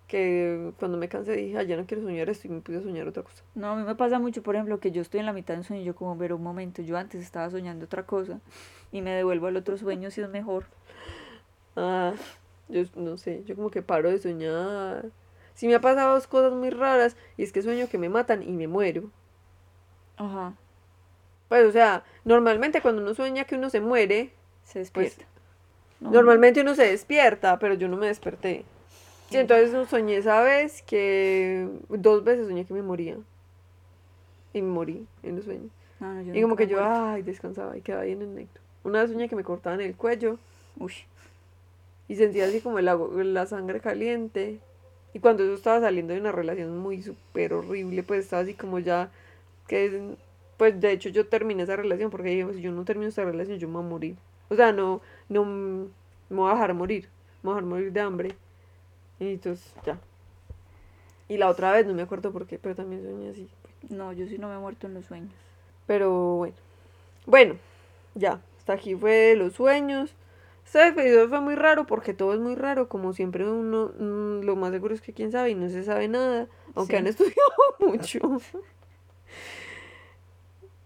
[0.07, 2.83] que cuando me cansé dije, ah, ya no quiero soñar esto y me puse a
[2.83, 3.43] soñar otra cosa.
[3.55, 5.59] No, a mí me pasa mucho, por ejemplo, que yo estoy en la mitad de
[5.59, 8.41] un sueño y yo como, ver un momento, yo antes estaba soñando otra cosa
[8.93, 10.67] y me devuelvo al otro sueño si es mejor.
[11.75, 12.15] Ah,
[12.69, 15.11] yo no sé, yo como que paro de soñar.
[15.55, 18.43] Sí me ha pasado dos cosas muy raras y es que sueño que me matan
[18.43, 19.11] y me muero.
[20.17, 20.55] Ajá.
[21.49, 24.33] Pues, o sea, normalmente cuando uno sueña que uno se muere,
[24.64, 25.25] se despierta.
[25.99, 28.64] Pues, normalmente uno se despierta, pero yo no me desperté.
[29.31, 33.17] Sí, entonces soñé esa vez que dos veces soñé que me moría.
[34.53, 35.71] Y me morí en los sueños.
[36.33, 38.61] y como que yo, ay, descansaba y quedaba ahí en el necto.
[38.85, 40.39] Una vez soñé que me cortaban el cuello.
[40.79, 40.93] Uy.
[42.09, 44.61] Y sentía así como el, la sangre caliente.
[45.13, 48.79] Y cuando eso estaba saliendo de una relación muy súper horrible, pues estaba así como
[48.79, 49.11] ya
[49.67, 50.15] que
[50.57, 53.59] pues de hecho yo terminé esa relación porque dije, si yo no termino esta relación
[53.59, 54.17] yo me voy a morir.
[54.49, 55.89] O sea, no, no me
[56.29, 57.09] voy a dejar morir.
[57.43, 58.37] Me voy a dejar morir de hambre.
[59.18, 59.99] Y entonces, ya.
[61.29, 63.49] Y la otra vez, no me acuerdo por qué, pero también soñé así.
[63.88, 65.33] No, yo sí no me he muerto en los sueños.
[65.87, 66.55] Pero bueno.
[67.26, 67.57] Bueno,
[68.14, 68.41] ya.
[68.59, 70.14] Hasta aquí fue los sueños.
[70.64, 72.88] Este video fue muy raro porque todo es muy raro.
[72.88, 76.09] Como siempre, uno mm, lo más seguro es que quién sabe y no se sabe
[76.09, 76.49] nada.
[76.75, 77.34] Aunque han estudiado
[77.79, 78.41] mucho.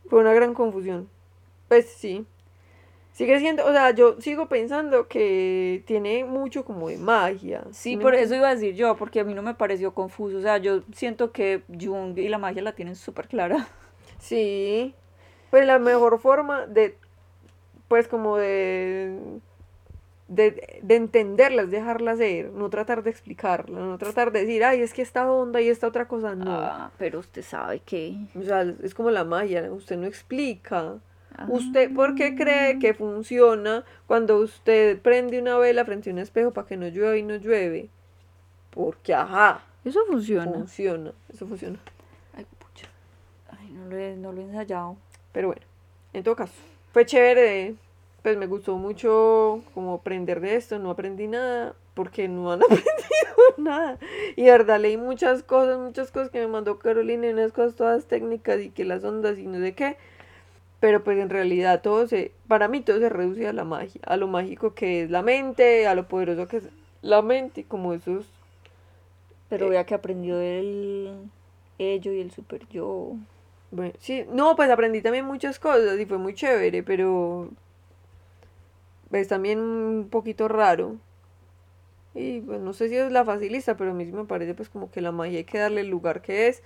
[0.09, 1.09] fue una gran confusión.
[1.69, 2.27] Pues sí,
[3.20, 7.64] Sigue siendo, o sea, yo sigo pensando que tiene mucho como de magia.
[7.70, 10.38] Sí, por eso iba a decir yo, porque a mí no me pareció confuso.
[10.38, 13.68] O sea, yo siento que Jung y la magia la tienen súper clara.
[14.18, 14.94] Sí.
[15.51, 16.97] Pues la mejor forma de,
[17.88, 19.18] pues como de,
[20.28, 24.94] de, de entenderlas, dejarlas ser, no tratar de explicarla, no tratar de decir, ay, es
[24.94, 26.52] que esta onda y esta otra cosa, no.
[26.52, 28.16] Ah, pero usted sabe que...
[28.34, 31.01] O sea, es como la magia, usted no explica.
[31.49, 36.51] ¿Usted por qué cree que funciona cuando usted prende una vela frente a un espejo
[36.51, 37.89] para que no llueva y no llueve?
[38.71, 39.65] Porque, ajá.
[39.85, 40.53] Eso funciona.
[40.53, 41.79] Funciona, eso funciona.
[42.37, 42.89] Ay, pucha.
[43.51, 44.97] Ay, no lo he, no lo he ensayado.
[45.33, 45.62] Pero bueno,
[46.12, 46.53] en todo caso,
[46.93, 47.75] fue chévere.
[48.23, 50.79] Pues me gustó mucho como aprender de esto.
[50.79, 52.85] No aprendí nada porque no han aprendido
[53.57, 53.99] nada.
[54.37, 57.75] Y de verdad leí muchas cosas, muchas cosas que me mandó Carolina y unas cosas
[57.77, 59.97] todas técnicas y que las ondas y no sé qué.
[60.81, 64.16] Pero pues en realidad todo se, para mí todo se reduce a la magia, a
[64.16, 66.65] lo mágico que es la mente, a lo poderoso que es
[67.02, 68.27] la mente, como esos...
[69.48, 69.70] Pero Eh.
[69.70, 71.15] vea que aprendió el
[71.78, 73.16] ello y el super yo.
[73.70, 77.51] Bueno, sí, no, pues aprendí también muchas cosas y fue muy chévere, pero
[79.12, 80.97] es también un poquito raro.
[82.15, 84.69] Y pues no sé si es la facilista, pero a mí sí me parece pues
[84.69, 86.62] como que la magia hay que darle el lugar que es.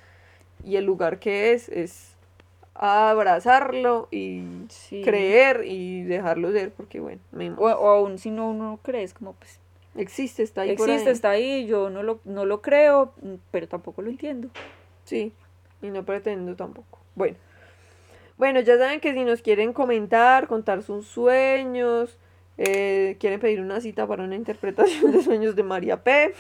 [0.65, 2.14] Y el lugar que es es
[2.75, 5.03] abrazarlo y Sí.
[5.05, 9.15] creer y dejarlo ser, porque bueno, me- O, o aún si no uno cree, es
[9.15, 9.61] como pues
[9.97, 11.15] existe, está ahí por existe, ahí.
[11.15, 14.49] está ahí, yo no lo, no lo creo, mm, pero tampoco lo entiendo.
[15.05, 15.33] Sí,
[15.83, 16.99] y no pretendo tampoco.
[17.15, 17.37] Bueno.
[18.37, 22.19] Bueno, ya saben que si nos quieren comentar, contar sus sueños,
[22.59, 26.35] eh, quieren pedir una cita para una interpretación de sueños de María P,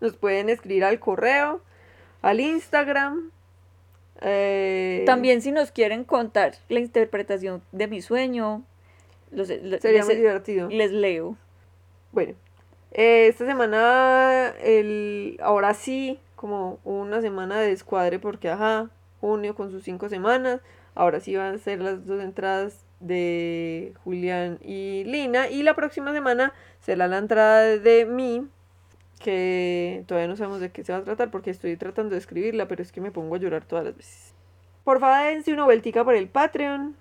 [0.00, 1.60] nos pueden escribir al correo,
[2.22, 3.32] al Instagram.
[4.20, 8.64] Eh, También si nos quieren contar la interpretación de mi sueño,
[9.30, 10.68] los, sería les, muy divertido.
[10.68, 11.36] les leo.
[12.12, 12.34] Bueno,
[12.92, 18.90] eh, esta semana, el, ahora sí, como una semana de descuadre, porque ajá,
[19.20, 20.60] junio con sus cinco semanas,
[20.94, 26.12] ahora sí van a ser las dos entradas de Julián y Lina, y la próxima
[26.12, 28.48] semana será la entrada de mí,
[29.18, 32.68] que todavía no sabemos de qué se va a tratar, porque estoy tratando de escribirla,
[32.68, 34.34] pero es que me pongo a llorar todas las veces.
[34.84, 36.96] Por favor, dense una vueltica por el Patreon,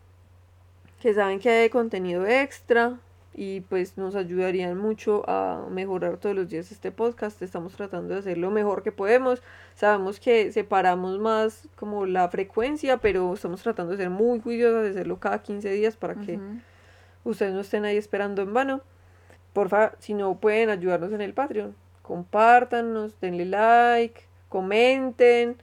[1.02, 2.98] que saben que hay contenido extra
[3.34, 7.40] y pues nos ayudarían mucho a mejorar todos los días este podcast.
[7.44, 9.44] Estamos tratando de hacer lo mejor que podemos.
[9.76, 14.90] Sabemos que separamos más como la frecuencia, pero estamos tratando de ser muy juiciosos, de
[14.90, 16.40] hacerlo cada 15 días para que
[17.24, 18.82] ustedes no estén ahí esperando en vano.
[19.54, 21.76] Por favor, si no pueden ayudarnos en el Patreon,
[22.08, 25.58] compártanos, denle like, comenten,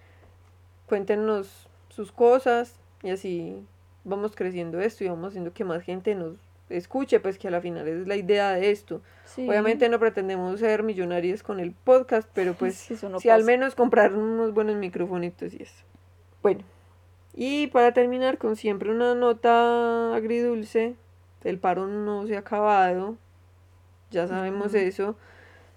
[0.86, 3.64] cuéntenos sus cosas y así
[4.04, 6.36] vamos creciendo esto y vamos haciendo que más gente nos
[6.68, 9.00] escuche, pues que a la final es la idea de esto.
[9.24, 9.48] Sí.
[9.48, 13.44] Obviamente no pretendemos ser millonarios con el podcast, pero pues Sí, eso no si al
[13.44, 15.82] menos comprar unos buenos microfonitos y eso.
[16.42, 16.60] Bueno,
[17.32, 20.94] y para terminar con siempre una nota agridulce,
[21.42, 23.16] el paro no se ha acabado,
[24.10, 25.16] ya sabemos eso,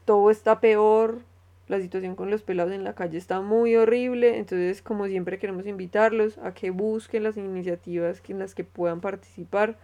[0.08, 1.20] todo está peor,
[1.68, 5.68] la situación con los pelados en la calle está muy horrible, entonces como siempre queremos
[5.68, 9.78] invitarlos a que busquen las iniciativas en las que puedan participar.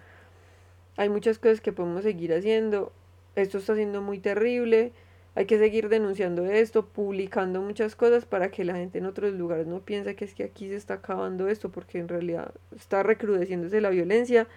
[0.95, 2.93] Hay muchas cosas que podemos seguir haciendo.
[3.35, 4.93] Esto está siendo muy terrible.
[5.35, 9.67] Hay que seguir denunciando esto, publicando muchas cosas para que la gente en otros lugares
[9.67, 13.81] no piense que es que aquí se está acabando esto, porque en realidad está recrudeciéndose
[13.81, 14.47] la violencia.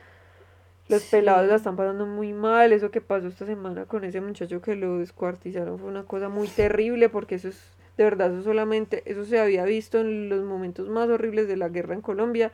[0.88, 1.08] Los Sí.
[1.16, 2.72] pelados la están pasando muy mal.
[2.72, 6.48] Eso que pasó esta semana con ese muchacho que lo descuartizaron fue una cosa muy
[6.48, 7.60] terrible, porque eso es,
[7.96, 11.68] de verdad, eso solamente, eso se había visto en los momentos más horribles de la
[11.68, 12.52] guerra en Colombia,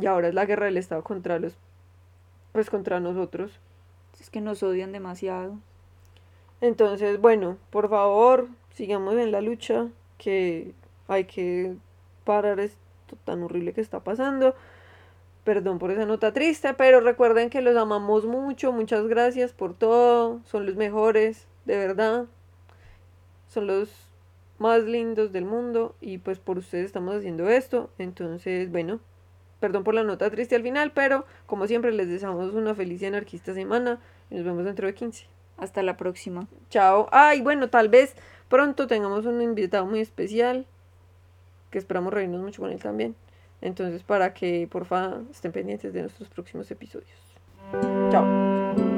[0.00, 1.54] y ahora es la guerra del Estado contra los,
[2.52, 3.60] pues contra nosotros.
[4.20, 5.58] Es que nos odian demasiado.
[6.60, 10.72] Entonces, bueno, por favor, sigamos en la lucha, que
[11.08, 11.74] hay que
[12.24, 12.78] parar esto
[13.24, 14.54] tan horrible que está pasando.
[15.44, 20.40] Perdón por esa nota triste, pero recuerden que los amamos mucho, muchas gracias por todo,
[20.44, 22.26] son los mejores, de verdad.
[23.48, 23.90] Son los
[24.58, 27.90] más lindos del mundo y pues por ustedes estamos haciendo esto.
[27.98, 29.00] Entonces, bueno,
[29.58, 33.06] perdón por la nota triste al final, pero como siempre les deseamos una feliz y
[33.06, 33.98] anarquista semana
[34.30, 35.26] y nos vemos dentro de 15.
[35.56, 36.46] Hasta la próxima.
[36.70, 37.08] Chao.
[37.12, 38.14] Ay, bueno, tal vez
[38.48, 40.66] pronto tengamos un invitado muy especial.
[41.70, 43.16] Que esperamos reírnos mucho con él también.
[43.62, 47.08] Entonces, para que porfa estén pendientes de nuestros próximos episodios.
[48.10, 48.91] Chao.